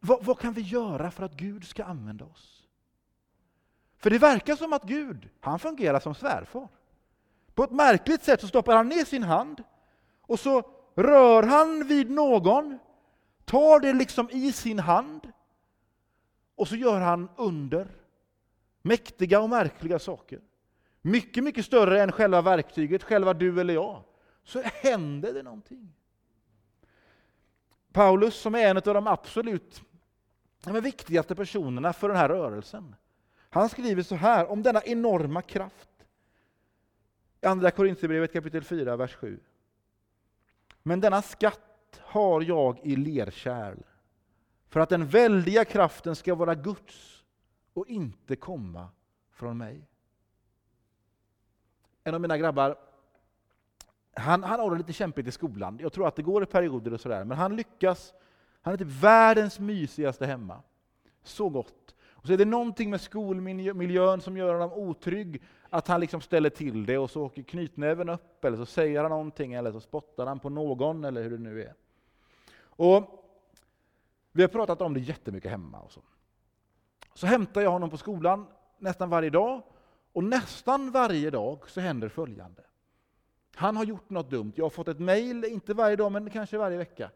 Vad, 0.00 0.24
vad, 0.24 0.38
kan 0.38 0.52
vi 0.52 0.60
göra 0.60 1.10
för 1.10 1.22
att 1.22 1.34
Gud 1.34 1.64
ska 1.64 1.84
använda 1.84 2.24
oss? 2.24 2.68
För 3.96 4.10
det 4.10 4.18
verkar 4.18 4.56
som 4.56 4.72
att 4.72 4.82
Gud, 4.82 5.28
han 5.40 5.58
fungerar 5.58 6.00
som 6.00 6.14
svärfar. 6.14 6.68
På 7.54 7.64
ett 7.64 7.70
märkligt 7.70 8.22
sätt 8.22 8.40
så 8.40 8.48
stoppar 8.48 8.76
han 8.76 8.88
ner 8.88 9.04
sin 9.04 9.22
hand 9.22 9.62
och 10.20 10.40
så 10.40 10.62
rör 10.94 11.42
han 11.42 11.86
vid 11.86 12.10
någon, 12.10 12.78
tar 13.44 13.80
det 13.80 13.92
liksom 13.92 14.30
i 14.30 14.52
sin 14.52 14.78
hand 14.78 15.32
och 16.54 16.68
så 16.68 16.76
gör 16.76 17.00
han 17.00 17.28
under. 17.36 17.88
Mäktiga 18.82 19.40
och 19.40 19.50
märkliga 19.50 19.98
saker. 19.98 20.40
Mycket, 21.02 21.44
mycket 21.44 21.64
större 21.64 22.02
än 22.02 22.12
själva 22.12 22.42
verktyget, 22.42 23.02
själva 23.02 23.34
du 23.34 23.60
eller 23.60 23.74
jag. 23.74 24.02
Så 24.50 24.62
händer 24.62 25.34
det 25.34 25.42
någonting. 25.42 25.92
Paulus, 27.92 28.34
som 28.34 28.54
är 28.54 28.70
en 28.70 28.76
av 28.76 28.82
de 28.82 29.06
absolut 29.06 29.82
de 30.64 30.80
viktigaste 30.80 31.34
personerna 31.34 31.92
för 31.92 32.08
den 32.08 32.16
här 32.16 32.28
rörelsen, 32.28 32.96
han 33.50 33.68
skriver 33.68 34.02
så 34.02 34.14
här 34.14 34.50
om 34.50 34.62
denna 34.62 34.82
enorma 34.82 35.42
kraft. 35.42 35.90
I 37.40 37.46
Andra 37.46 37.70
Korinthierbrevet 37.70 38.32
kapitel 38.32 38.64
4, 38.64 38.96
vers 38.96 39.14
7. 39.14 39.40
Men 40.82 41.00
denna 41.00 41.22
skatt 41.22 42.00
har 42.00 42.42
jag 42.42 42.78
i 42.82 42.96
lerkärl, 42.96 43.82
för 44.68 44.80
att 44.80 44.88
den 44.88 45.08
väldiga 45.08 45.64
kraften 45.64 46.16
ska 46.16 46.34
vara 46.34 46.54
Guds 46.54 47.24
och 47.72 47.86
inte 47.86 48.36
komma 48.36 48.88
från 49.30 49.58
mig. 49.58 49.88
En 52.04 52.14
av 52.14 52.20
mina 52.20 52.38
grabbar, 52.38 52.89
han, 54.20 54.44
han 54.44 54.60
har 54.60 54.70
det 54.70 54.78
lite 54.78 54.92
kämpigt 54.92 55.28
i 55.28 55.32
skolan. 55.32 55.78
Jag 55.82 55.92
tror 55.92 56.08
att 56.08 56.16
det 56.16 56.22
går 56.22 56.42
i 56.42 56.46
perioder 56.46 56.92
och 56.92 57.00
sådär, 57.00 57.24
men 57.24 57.38
han 57.38 57.56
lyckas. 57.56 58.14
Han 58.62 58.74
är 58.74 58.78
typ 58.78 59.02
världens 59.02 59.58
mysigaste 59.58 60.26
hemma. 60.26 60.62
Så 61.22 61.48
gott. 61.48 61.94
Och 62.20 62.26
så 62.26 62.32
är 62.32 62.36
det 62.36 62.44
någonting 62.44 62.90
med 62.90 63.00
skolmiljön 63.00 64.20
som 64.20 64.36
gör 64.36 64.54
honom 64.54 64.72
otrygg, 64.72 65.42
att 65.70 65.88
han 65.88 66.00
liksom 66.00 66.20
ställer 66.20 66.50
till 66.50 66.86
det 66.86 66.98
och 66.98 67.10
så 67.10 67.22
åker 67.22 67.42
knytnäven 67.42 68.08
upp, 68.08 68.44
eller 68.44 68.56
så 68.56 68.66
säger 68.66 69.00
han 69.00 69.10
någonting, 69.10 69.52
eller 69.52 69.72
så 69.72 69.80
spottar 69.80 70.26
han 70.26 70.40
på 70.40 70.48
någon, 70.48 71.04
eller 71.04 71.22
hur 71.22 71.30
det 71.30 71.38
nu 71.38 71.62
är. 71.62 71.74
Och 72.62 73.26
Vi 74.32 74.42
har 74.42 74.48
pratat 74.48 74.80
om 74.80 74.94
det 74.94 75.00
jättemycket 75.00 75.50
hemma. 75.50 75.78
Och 75.78 75.92
så. 75.92 76.00
så 77.14 77.26
hämtar 77.26 77.60
jag 77.60 77.70
honom 77.70 77.90
på 77.90 77.96
skolan 77.96 78.46
nästan 78.78 79.10
varje 79.10 79.30
dag, 79.30 79.62
och 80.12 80.24
nästan 80.24 80.90
varje 80.90 81.30
dag 81.30 81.70
så 81.70 81.80
händer 81.80 82.08
följande. 82.08 82.62
Han 83.54 83.76
har 83.76 83.84
gjort 83.84 84.10
något 84.10 84.30
dumt. 84.30 84.52
Jag 84.54 84.64
har 84.64 84.70
fått 84.70 84.88
ett 84.88 84.98
mejl, 84.98 85.44
inte 85.44 85.74
varje 85.74 85.96
dag, 85.96 86.12
men 86.12 86.30
kanske 86.30 86.58
varje 86.58 86.78
vecka. 86.78 87.10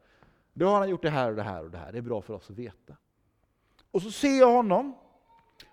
Då 0.52 0.66
har 0.66 0.78
han 0.78 0.88
gjort 0.88 1.02
det 1.02 1.10
här 1.10 1.30
och 1.30 1.36
det 1.36 1.42
här 1.42 1.64
och 1.64 1.70
det 1.70 1.78
här. 1.78 1.92
Det 1.92 1.98
är 1.98 2.02
bra 2.02 2.22
för 2.22 2.34
oss 2.34 2.50
att 2.50 2.56
veta. 2.56 2.96
Och 3.90 4.02
så 4.02 4.10
ser 4.10 4.38
jag 4.38 4.52
honom, 4.52 4.94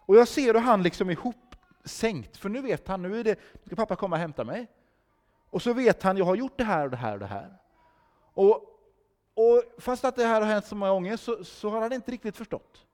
och 0.05 0.15
jag 0.15 0.27
ser 0.27 0.53
hur 0.53 0.59
han 0.59 0.83
liksom 0.83 1.09
är 1.09 1.13
ihopsänkt, 1.13 2.37
för 2.37 2.49
nu 2.49 2.61
vet 2.61 2.87
han, 2.87 3.01
nu 3.01 3.19
är 3.19 3.23
det, 3.23 3.39
ska 3.65 3.75
pappa 3.75 3.95
komma 3.95 4.15
och 4.15 4.19
hämta 4.19 4.43
mig. 4.43 4.67
Och 5.49 5.61
så 5.61 5.73
vet 5.73 6.03
han, 6.03 6.17
jag 6.17 6.25
har 6.25 6.35
gjort 6.35 6.57
det 6.57 6.63
här 6.63 6.85
och 6.85 6.91
det 6.91 6.97
här 6.97 7.13
och 7.13 7.19
det 7.19 7.25
här. 7.25 7.57
Och, 8.33 8.53
och 9.33 9.63
fast 9.77 10.05
att 10.05 10.15
det 10.15 10.25
här 10.25 10.41
har 10.41 10.47
hänt 10.47 10.65
så 10.65 10.75
många 10.75 10.91
gånger 10.91 11.17
så, 11.17 11.43
så 11.43 11.69
har 11.69 11.81
han 11.81 11.93
inte 11.93 12.11
riktigt 12.11 12.37
förstått 12.37 12.85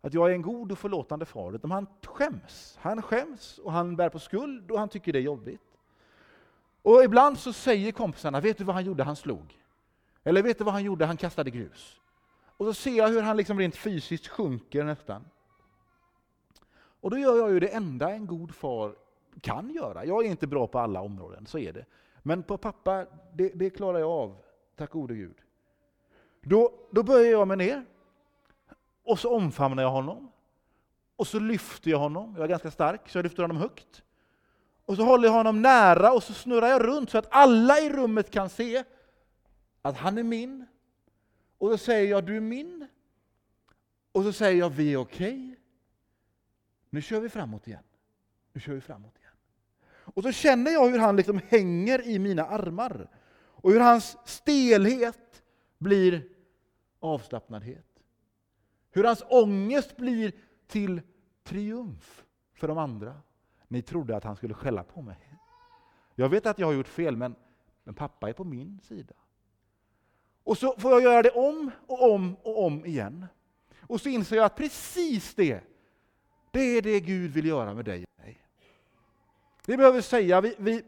att 0.00 0.14
jag 0.14 0.30
är 0.30 0.34
en 0.34 0.42
god 0.42 0.72
och 0.72 0.78
förlåtande 0.78 1.24
far, 1.24 1.52
utan 1.52 1.70
han 1.70 1.86
skäms. 2.04 2.78
Han 2.80 3.02
skäms 3.02 3.58
och 3.58 3.72
han 3.72 3.96
bär 3.96 4.08
på 4.08 4.18
skuld 4.18 4.70
och 4.70 4.78
han 4.78 4.88
tycker 4.88 5.12
det 5.12 5.18
är 5.18 5.22
jobbigt. 5.22 5.65
Och 6.86 7.04
ibland 7.04 7.38
så 7.38 7.52
säger 7.52 7.92
kompisarna, 7.92 8.40
vet 8.40 8.58
du 8.58 8.64
vad 8.64 8.74
han 8.74 8.84
gjorde? 8.84 9.02
Han 9.02 9.16
slog. 9.16 9.58
Eller 10.24 10.42
vet 10.42 10.58
du 10.58 10.64
vad 10.64 10.74
han 10.74 10.84
gjorde? 10.84 11.06
Han 11.06 11.16
kastade 11.16 11.50
grus. 11.50 12.00
Och 12.56 12.66
så 12.66 12.74
ser 12.74 12.96
jag 12.96 13.08
hur 13.08 13.22
han 13.22 13.36
liksom 13.36 13.58
rent 13.58 13.76
fysiskt 13.76 14.28
sjunker 14.28 14.84
nästan. 14.84 15.24
Och 17.00 17.10
då 17.10 17.18
gör 17.18 17.36
jag 17.36 17.50
ju 17.52 17.60
det 17.60 17.68
enda 17.68 18.10
en 18.10 18.26
god 18.26 18.54
far 18.54 18.94
kan 19.40 19.74
göra. 19.74 20.04
Jag 20.04 20.26
är 20.26 20.30
inte 20.30 20.46
bra 20.46 20.66
på 20.66 20.78
alla 20.78 21.00
områden, 21.00 21.46
så 21.46 21.58
är 21.58 21.72
det. 21.72 21.84
Men 22.22 22.42
på 22.42 22.58
pappa, 22.58 23.06
det, 23.34 23.48
det 23.54 23.70
klarar 23.70 23.98
jag 23.98 24.10
av, 24.10 24.36
tack 24.76 24.90
gode 24.90 25.14
Gud. 25.14 25.36
Då, 26.42 26.72
då 26.90 27.02
böjer 27.02 27.30
jag 27.32 27.48
mig 27.48 27.56
ner, 27.56 27.84
och 29.04 29.18
så 29.18 29.36
omfamnar 29.36 29.82
jag 29.82 29.90
honom. 29.90 30.32
Och 31.16 31.26
så 31.26 31.38
lyfter 31.38 31.90
jag 31.90 31.98
honom, 31.98 32.34
jag 32.36 32.44
är 32.44 32.48
ganska 32.48 32.70
stark, 32.70 33.08
så 33.08 33.18
jag 33.18 33.22
lyfter 33.22 33.42
honom 33.42 33.56
högt. 33.56 34.02
Och 34.86 34.96
så 34.96 35.04
håller 35.04 35.28
jag 35.28 35.32
honom 35.32 35.62
nära 35.62 36.12
och 36.12 36.22
så 36.22 36.34
snurrar 36.34 36.68
jag 36.68 36.84
runt 36.84 37.10
så 37.10 37.18
att 37.18 37.26
alla 37.30 37.80
i 37.80 37.90
rummet 37.90 38.30
kan 38.30 38.48
se 38.48 38.84
att 39.82 39.96
han 39.96 40.18
är 40.18 40.22
min 40.22 40.66
Och 41.58 41.70
så 41.70 41.78
säger 41.78 42.10
jag 42.10 42.24
du 42.24 42.36
är 42.36 42.40
min. 42.40 42.86
Och 44.12 44.22
så 44.22 44.32
säger 44.32 44.58
jag 44.58 44.70
vi 44.70 44.92
är 44.92 44.96
okej. 44.96 45.26
Okay. 45.26 45.56
Nu 46.90 47.02
kör 47.02 47.20
vi 47.20 47.28
framåt 47.28 47.66
igen. 47.66 47.82
Nu 48.52 48.60
kör 48.60 48.74
vi 48.74 48.80
framåt 48.80 49.18
igen. 49.18 49.32
Och 50.14 50.22
så 50.22 50.32
känner 50.32 50.70
jag 50.70 50.90
hur 50.90 50.98
han 50.98 51.16
liksom 51.16 51.40
hänger 51.48 52.06
i 52.06 52.18
mina 52.18 52.46
armar. 52.46 53.08
Och 53.36 53.72
hur 53.72 53.80
hans 53.80 54.16
stelhet 54.24 55.42
blir 55.78 56.28
avslappnadhet. 57.00 57.86
Hur 58.90 59.04
hans 59.04 59.22
ångest 59.28 59.96
blir 59.96 60.32
till 60.66 61.00
triumf 61.44 62.24
för 62.54 62.68
de 62.68 62.78
andra. 62.78 63.20
Ni 63.68 63.82
trodde 63.82 64.16
att 64.16 64.24
han 64.24 64.36
skulle 64.36 64.54
skälla 64.54 64.82
på 64.82 65.02
mig. 65.02 65.18
Jag 66.14 66.28
vet 66.28 66.46
att 66.46 66.58
jag 66.58 66.66
har 66.66 66.74
gjort 66.74 66.88
fel, 66.88 67.16
men, 67.16 67.34
men 67.84 67.94
pappa 67.94 68.28
är 68.28 68.32
på 68.32 68.44
min 68.44 68.80
sida. 68.82 69.14
Och 70.44 70.58
så 70.58 70.74
får 70.78 70.90
jag 70.90 71.02
göra 71.02 71.22
det 71.22 71.30
om 71.30 71.70
och 71.86 72.12
om 72.12 72.36
och 72.42 72.64
om 72.64 72.86
igen. 72.86 73.26
Och 73.80 74.00
så 74.00 74.08
inser 74.08 74.36
jag 74.36 74.44
att 74.44 74.56
precis 74.56 75.34
det, 75.34 75.60
det 76.50 76.60
är 76.60 76.82
det 76.82 77.00
Gud 77.00 77.30
vill 77.30 77.46
göra 77.46 77.74
med 77.74 77.84
dig 77.84 78.04
och 78.04 78.24
mig. 78.24 78.40
Vi 79.66 79.76
behöver 79.76 80.00
säga, 80.00 80.40
vi, 80.40 80.54
vi, 80.58 80.82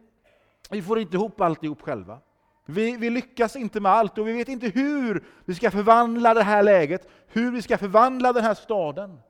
vi 0.71 0.83
får 0.83 0.99
inte 0.99 1.17
ihop 1.17 1.41
alltihop 1.41 1.83
själva. 1.83 2.19
Vi, 2.67 2.97
vi, 2.97 3.11
lyckas 3.11 3.57
inte 3.57 3.81
med 3.81 3.93
allt 3.93 4.19
och 4.19 4.29
vi 4.29 4.33
vet 4.33 4.49
inte 4.49 4.69
hur 4.69 5.25
vi 5.45 5.55
ska 5.55 5.71
förvandla 5.71 6.35
det 6.35 6.43
här 6.43 6.63
läget, 6.63 7.09
hur 7.27 7.53
vi 7.53 7.63
ska 7.63 7.79
förvandla 7.79 8.33
den 8.33 8.45
här 8.45 8.55
staden. 8.55 9.21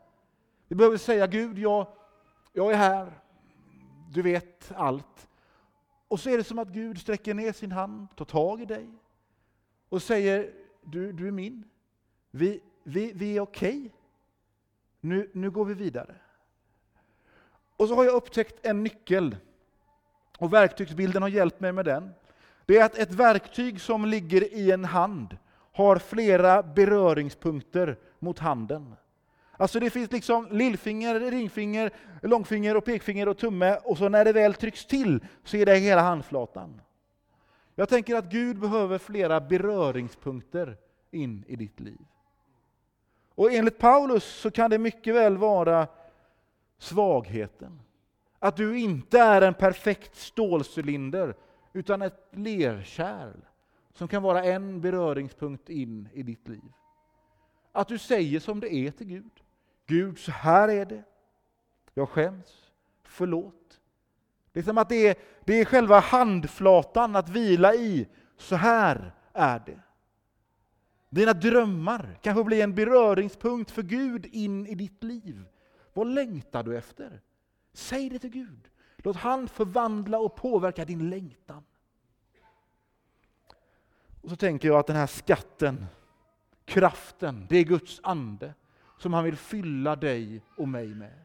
Vi 0.69 0.77
behöver 0.77 0.97
säga 0.97 1.27
Gud, 1.27 1.59
jag, 1.59 1.87
jag 2.53 2.73
är 2.73 2.77
här, 2.77 3.13
du 4.09 4.23
vet 4.23 4.73
allt. 4.77 5.29
Och 6.09 6.21
så 6.21 6.31
är 6.31 6.37
det 6.37 6.44
som 6.44 6.59
att 6.59 6.68
Gud 6.68 7.01
sträcker 7.01 7.35
ner 7.35 7.53
sin 7.53 7.73
hand, 7.73 8.16
tar 8.16 8.25
tag 8.25 8.61
i 8.61 8.64
dig 8.64 8.88
och 9.88 10.03
säger, 10.03 10.53
du, 10.83 11.12
du 11.12 11.27
är 11.27 11.31
min. 11.31 11.64
Vi, 12.31 12.61
vi, 12.83 13.12
vi 13.14 13.37
är 13.37 13.40
okej. 13.40 13.79
Okay. 13.79 13.90
Nu, 15.01 15.31
nu 15.33 15.51
går 15.51 15.64
vi 15.64 15.75
vidare. 15.75 16.14
Och 17.77 17.88
så 17.88 17.94
har 17.94 18.05
jag 18.05 18.14
upptäckt 18.14 18.66
en 18.66 18.83
nyckel. 18.83 19.37
Och 20.38 20.53
verktygsbilden 20.53 21.23
har 21.23 21.29
hjälpt 21.29 21.61
mig 21.61 21.73
med 21.73 21.85
den. 21.85 22.11
Det 22.66 22.79
är 22.79 22.85
att 22.85 22.99
ett 22.99 23.12
verktyg 23.12 23.81
som 23.81 24.05
ligger 24.05 24.55
i 24.55 24.71
en 24.71 24.85
hand 24.85 25.37
har 25.73 25.97
flera 25.97 26.62
beröringspunkter 26.62 27.99
mot 28.18 28.38
handen. 28.38 28.94
Alltså 29.61 29.81
det 29.81 29.90
finns 29.90 30.12
liksom 30.12 30.49
lillfinger, 30.51 31.21
ringfinger, 31.21 31.90
långfinger 32.23 32.77
och 32.77 32.85
pekfinger 32.85 33.29
och 33.29 33.38
tumme 33.38 33.79
och 33.85 33.99
så 33.99 34.09
när 34.09 34.25
det 34.25 34.33
väl 34.33 34.55
trycks 34.55 34.87
till 34.87 35.25
så 35.44 35.57
är 35.57 35.66
det 35.66 35.77
hela 35.77 36.03
handflatan. 36.03 36.81
Jag 37.75 37.88
tänker 37.88 38.16
att 38.16 38.31
Gud 38.31 38.59
behöver 38.59 38.99
flera 38.99 39.40
beröringspunkter 39.40 40.77
in 41.11 41.44
i 41.49 41.57
ditt 41.57 41.81
liv. 41.81 41.99
Och 43.35 43.53
enligt 43.53 43.79
Paulus 43.79 44.25
så 44.25 44.51
kan 44.51 44.71
det 44.71 44.79
mycket 44.79 45.14
väl 45.14 45.37
vara 45.37 45.87
svagheten. 46.79 47.81
Att 48.38 48.57
du 48.57 48.79
inte 48.79 49.18
är 49.18 49.42
en 49.42 49.55
perfekt 49.55 50.16
stålcylinder 50.16 51.35
utan 51.73 52.03
ett 52.03 52.29
lerkärl 52.31 53.40
som 53.94 54.09
kan 54.09 54.23
vara 54.23 54.44
en 54.44 54.81
beröringspunkt 54.81 55.68
in 55.68 56.09
i 56.12 56.23
ditt 56.23 56.49
liv. 56.49 56.73
Att 57.73 57.88
du 57.88 57.99
säger 57.99 58.40
som 58.40 58.61
det 58.61 58.75
är 58.75 58.90
till 58.90 59.07
Gud. 59.07 59.31
Gud, 59.88 60.18
så 60.18 60.33
här 60.33 60.68
är 60.68 60.85
det. 60.85 61.05
Jag 61.94 62.09
skäms. 62.09 62.70
Förlåt. 63.05 63.81
Det 64.53 64.61
är 64.61 64.64
som 64.64 64.79
att 64.79 64.88
det 64.88 65.09
är, 65.09 65.16
det 65.44 65.61
är 65.61 65.64
själva 65.64 66.01
handflatan 66.01 67.16
att 67.16 67.29
vila 67.29 67.74
i. 67.74 68.09
Så 68.37 68.57
här 68.57 69.14
är 69.33 69.62
det. 69.66 69.81
Dina 71.11 71.33
drömmar 71.33 72.18
kanske 72.22 72.44
blir 72.44 72.64
en 72.64 72.74
beröringspunkt 72.74 73.70
för 73.70 73.83
Gud 73.83 74.27
in 74.27 74.66
i 74.66 74.74
ditt 74.74 75.05
liv. 75.05 75.44
Vad 75.92 76.07
längtar 76.07 76.62
du 76.62 76.77
efter? 76.77 77.20
Säg 77.72 78.09
det 78.09 78.18
till 78.18 78.31
Gud. 78.31 78.68
Låt 78.96 79.16
han 79.16 79.48
förvandla 79.48 80.18
och 80.18 80.37
påverka 80.37 80.85
din 80.85 81.11
längtan. 81.11 81.64
Och 84.20 84.31
så 84.31 84.37
tänker 84.37 84.68
jag 84.68 84.79
att 84.79 84.87
den 84.87 84.96
här 84.96 85.07
skatten, 85.07 85.87
kraften, 86.64 87.46
det 87.48 87.57
är 87.57 87.64
Guds 87.64 88.01
ande 88.03 88.55
som 88.99 89.13
han 89.13 89.25
vill 89.25 89.37
fylla 89.37 89.97
dig 89.97 90.43
och 90.57 90.69
mig 90.69 90.87
med. 90.87 91.19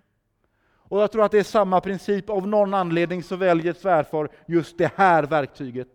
Och 0.94 1.02
jag 1.02 1.12
tror 1.12 1.26
att 1.26 1.32
det 1.32 1.40
är 1.40 1.44
samma 1.44 1.82
princip. 1.82 2.30
Av 2.30 2.48
någon 2.48 2.74
anledning 2.74 3.24
så 3.24 3.36
väljer 3.36 3.74
svärfar 3.74 4.30
just 4.46 4.78
det 4.78 4.92
här 4.96 5.24
verktyget. 5.24 5.88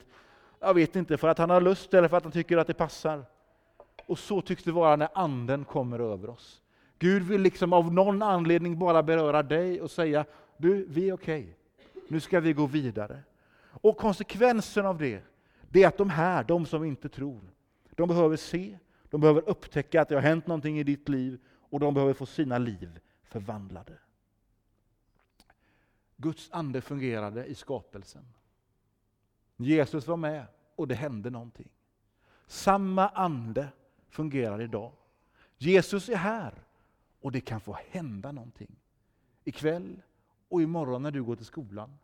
Jag 0.60 0.74
vet 0.74 0.96
inte, 0.96 1.16
för 1.16 1.28
att 1.28 1.38
han 1.38 1.50
har 1.50 1.60
lust 1.60 1.94
eller 1.94 2.08
för 2.08 2.16
att 2.16 2.22
han 2.22 2.32
tycker 2.32 2.56
att 2.56 2.66
det 2.66 2.74
passar. 2.74 3.24
Och 4.06 4.18
så 4.18 4.40
tycks 4.40 4.62
det 4.62 4.72
vara 4.72 4.96
när 4.96 5.08
anden 5.14 5.64
kommer 5.64 5.98
över 5.98 6.30
oss. 6.30 6.62
Gud 6.98 7.22
vill 7.22 7.40
liksom 7.40 7.72
av 7.72 7.92
någon 7.92 8.22
anledning 8.22 8.78
bara 8.78 9.02
beröra 9.02 9.42
dig 9.42 9.80
och 9.80 9.90
säga, 9.90 10.24
du, 10.56 10.86
vi 10.88 11.08
är 11.08 11.12
okej. 11.12 11.40
Okay. 11.40 12.02
Nu 12.08 12.20
ska 12.20 12.40
vi 12.40 12.52
gå 12.52 12.66
vidare. 12.66 13.18
Och 13.62 13.96
konsekvensen 13.96 14.86
av 14.86 14.98
det, 14.98 15.22
det 15.70 15.82
är 15.82 15.88
att 15.88 15.98
de 15.98 16.10
här, 16.10 16.44
de 16.44 16.66
som 16.66 16.84
inte 16.84 17.08
tror, 17.08 17.40
de 17.90 18.08
behöver 18.08 18.36
se, 18.36 18.78
de 19.10 19.20
behöver 19.20 19.48
upptäcka 19.48 20.02
att 20.02 20.08
det 20.08 20.14
har 20.14 20.22
hänt 20.22 20.46
någonting 20.46 20.78
i 20.78 20.82
ditt 20.82 21.08
liv 21.08 21.38
och 21.70 21.80
de 21.80 21.94
behöver 21.94 22.14
få 22.14 22.26
sina 22.26 22.58
liv 22.58 23.00
förvandlade. 23.22 23.98
Guds 26.16 26.52
ande 26.52 26.80
fungerade 26.80 27.44
i 27.44 27.54
skapelsen. 27.54 28.24
Jesus 29.56 30.06
var 30.06 30.16
med 30.16 30.46
och 30.76 30.88
det 30.88 30.94
hände 30.94 31.30
någonting. 31.30 31.68
Samma 32.46 33.08
ande 33.08 33.68
fungerar 34.08 34.62
idag. 34.62 34.92
Jesus 35.56 36.08
är 36.08 36.16
här 36.16 36.54
och 37.20 37.32
det 37.32 37.40
kan 37.40 37.60
få 37.60 37.78
hända 37.88 38.32
någonting. 38.32 38.76
Ikväll 39.44 40.02
och 40.48 40.62
imorgon 40.62 41.02
när 41.02 41.10
du 41.10 41.22
går 41.22 41.36
till 41.36 41.44
skolan. 41.44 41.98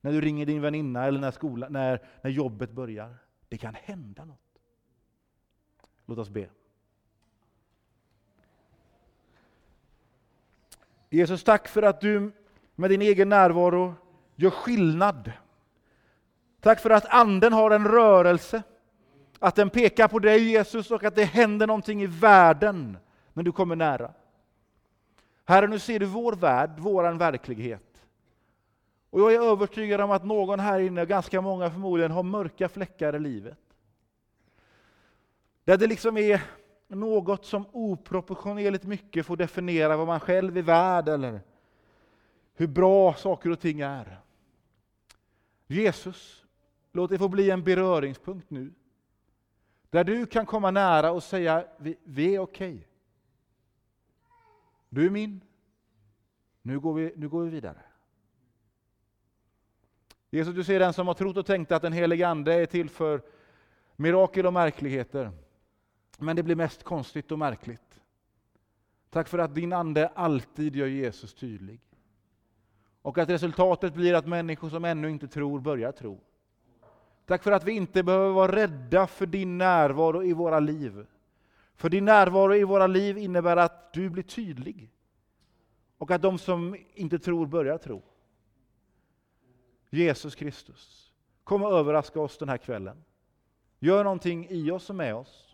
När 0.00 0.12
du 0.12 0.20
ringer 0.20 0.46
din 0.46 0.60
väninna 0.60 1.04
eller 1.04 1.20
när, 1.20 1.30
skolan, 1.30 1.72
när, 1.72 2.06
när 2.22 2.30
jobbet 2.30 2.72
börjar. 2.72 3.16
Det 3.48 3.58
kan 3.58 3.74
hända 3.74 4.24
något. 4.24 4.62
Låt 6.06 6.18
oss 6.18 6.30
be. 6.30 6.48
Jesus, 11.16 11.44
tack 11.44 11.68
för 11.68 11.82
att 11.82 12.00
du 12.00 12.32
med 12.74 12.90
din 12.90 13.02
egen 13.02 13.28
närvaro 13.28 13.94
gör 14.34 14.50
skillnad. 14.50 15.32
Tack 16.60 16.80
för 16.80 16.90
att 16.90 17.06
Anden 17.06 17.52
har 17.52 17.70
en 17.70 17.88
rörelse, 17.88 18.62
att 19.38 19.54
den 19.54 19.70
pekar 19.70 20.08
på 20.08 20.18
dig 20.18 20.50
Jesus 20.50 20.90
och 20.90 21.04
att 21.04 21.14
det 21.14 21.24
händer 21.24 21.66
någonting 21.66 22.02
i 22.02 22.06
världen 22.06 22.98
när 23.32 23.42
du 23.42 23.52
kommer 23.52 23.76
nära. 23.76 24.12
Herre, 25.44 25.66
nu 25.66 25.78
ser 25.78 25.98
du 25.98 26.06
vår 26.06 26.32
värld, 26.32 26.70
vår 26.78 27.18
verklighet. 27.18 27.82
Och 29.10 29.20
jag 29.20 29.34
är 29.34 29.40
övertygad 29.40 30.00
om 30.00 30.10
att 30.10 30.24
någon 30.24 30.60
här 30.60 30.80
inne, 30.80 31.06
ganska 31.06 31.40
många 31.40 31.70
förmodligen, 31.70 32.10
har 32.10 32.22
mörka 32.22 32.68
fläckar 32.68 33.16
i 33.16 33.18
livet. 33.18 33.58
Där 35.64 35.76
det 35.76 35.86
liksom 35.86 36.16
är 36.16 36.42
något 36.88 37.44
som 37.44 37.66
oproportionerligt 37.72 38.84
mycket 38.84 39.26
får 39.26 39.36
definiera 39.36 39.96
vad 39.96 40.06
man 40.06 40.20
själv 40.20 40.58
är 40.58 40.62
värd 40.62 41.08
eller 41.08 41.40
hur 42.54 42.66
bra 42.66 43.14
saker 43.14 43.50
och 43.50 43.60
ting 43.60 43.80
är. 43.80 44.20
Jesus, 45.66 46.44
låt 46.92 47.10
det 47.10 47.18
få 47.18 47.28
bli 47.28 47.50
en 47.50 47.64
beröringspunkt 47.64 48.50
nu. 48.50 48.72
Där 49.90 50.04
du 50.04 50.26
kan 50.26 50.46
komma 50.46 50.70
nära 50.70 51.12
och 51.12 51.22
säga, 51.22 51.66
vi, 51.76 51.96
vi 52.04 52.34
är 52.34 52.38
okej. 52.38 52.74
Okay. 52.74 52.84
Du 54.88 55.06
är 55.06 55.10
min. 55.10 55.40
Nu 56.62 56.80
går, 56.80 56.94
vi, 56.94 57.12
nu 57.16 57.28
går 57.28 57.44
vi 57.44 57.50
vidare. 57.50 57.80
Jesus, 60.30 60.54
du 60.54 60.64
ser 60.64 60.80
den 60.80 60.92
som 60.92 61.06
har 61.06 61.14
trott 61.14 61.36
och 61.36 61.46
tänkt 61.46 61.72
att 61.72 61.82
den 61.82 61.92
helige 61.92 62.28
Ande 62.28 62.54
är 62.54 62.66
till 62.66 62.90
för 62.90 63.22
mirakel 63.96 64.46
och 64.46 64.52
märkligheter. 64.52 65.32
Men 66.16 66.36
det 66.36 66.42
blir 66.42 66.56
mest 66.56 66.82
konstigt 66.82 67.32
och 67.32 67.38
märkligt. 67.38 68.00
Tack 69.10 69.28
för 69.28 69.38
att 69.38 69.54
din 69.54 69.72
Ande 69.72 70.08
alltid 70.14 70.76
gör 70.76 70.86
Jesus 70.86 71.34
tydlig. 71.34 71.80
Och 73.02 73.18
att 73.18 73.28
resultatet 73.28 73.94
blir 73.94 74.14
att 74.14 74.26
människor 74.26 74.68
som 74.68 74.84
ännu 74.84 75.10
inte 75.10 75.28
tror 75.28 75.60
börjar 75.60 75.92
tro. 75.92 76.20
Tack 77.26 77.42
för 77.42 77.52
att 77.52 77.64
vi 77.64 77.72
inte 77.72 78.02
behöver 78.02 78.30
vara 78.30 78.56
rädda 78.56 79.06
för 79.06 79.26
din 79.26 79.58
närvaro 79.58 80.22
i 80.22 80.32
våra 80.32 80.60
liv. 80.60 81.06
För 81.74 81.88
din 81.88 82.04
närvaro 82.04 82.54
i 82.54 82.64
våra 82.64 82.86
liv 82.86 83.18
innebär 83.18 83.56
att 83.56 83.92
du 83.92 84.10
blir 84.10 84.22
tydlig. 84.22 84.90
Och 85.98 86.10
att 86.10 86.22
de 86.22 86.38
som 86.38 86.76
inte 86.94 87.18
tror 87.18 87.46
börjar 87.46 87.78
tro. 87.78 88.02
Jesus 89.90 90.34
Kristus, 90.34 91.12
kom 91.44 91.62
och 91.62 91.72
överraska 91.72 92.20
oss 92.20 92.38
den 92.38 92.48
här 92.48 92.58
kvällen. 92.58 93.04
Gör 93.78 94.04
någonting 94.04 94.46
i 94.50 94.70
oss 94.70 94.90
och 94.90 94.96
med 94.96 95.14
oss. 95.14 95.45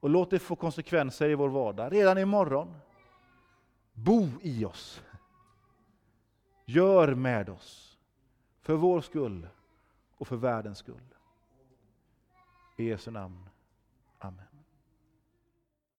Och 0.00 0.10
låt 0.10 0.30
det 0.30 0.38
få 0.38 0.56
konsekvenser 0.56 1.28
i 1.28 1.34
vår 1.34 1.48
vardag. 1.48 1.92
Redan 1.92 2.18
imorgon. 2.18 2.74
Bo 3.92 4.28
i 4.42 4.64
oss. 4.64 5.02
Gör 6.64 7.14
med 7.14 7.48
oss. 7.48 7.98
För 8.60 8.74
vår 8.74 9.00
skull 9.00 9.48
och 10.18 10.28
för 10.28 10.36
världens 10.36 10.78
skull. 10.78 11.14
I 12.76 12.84
Jesu 12.84 13.10
namn. 13.10 13.49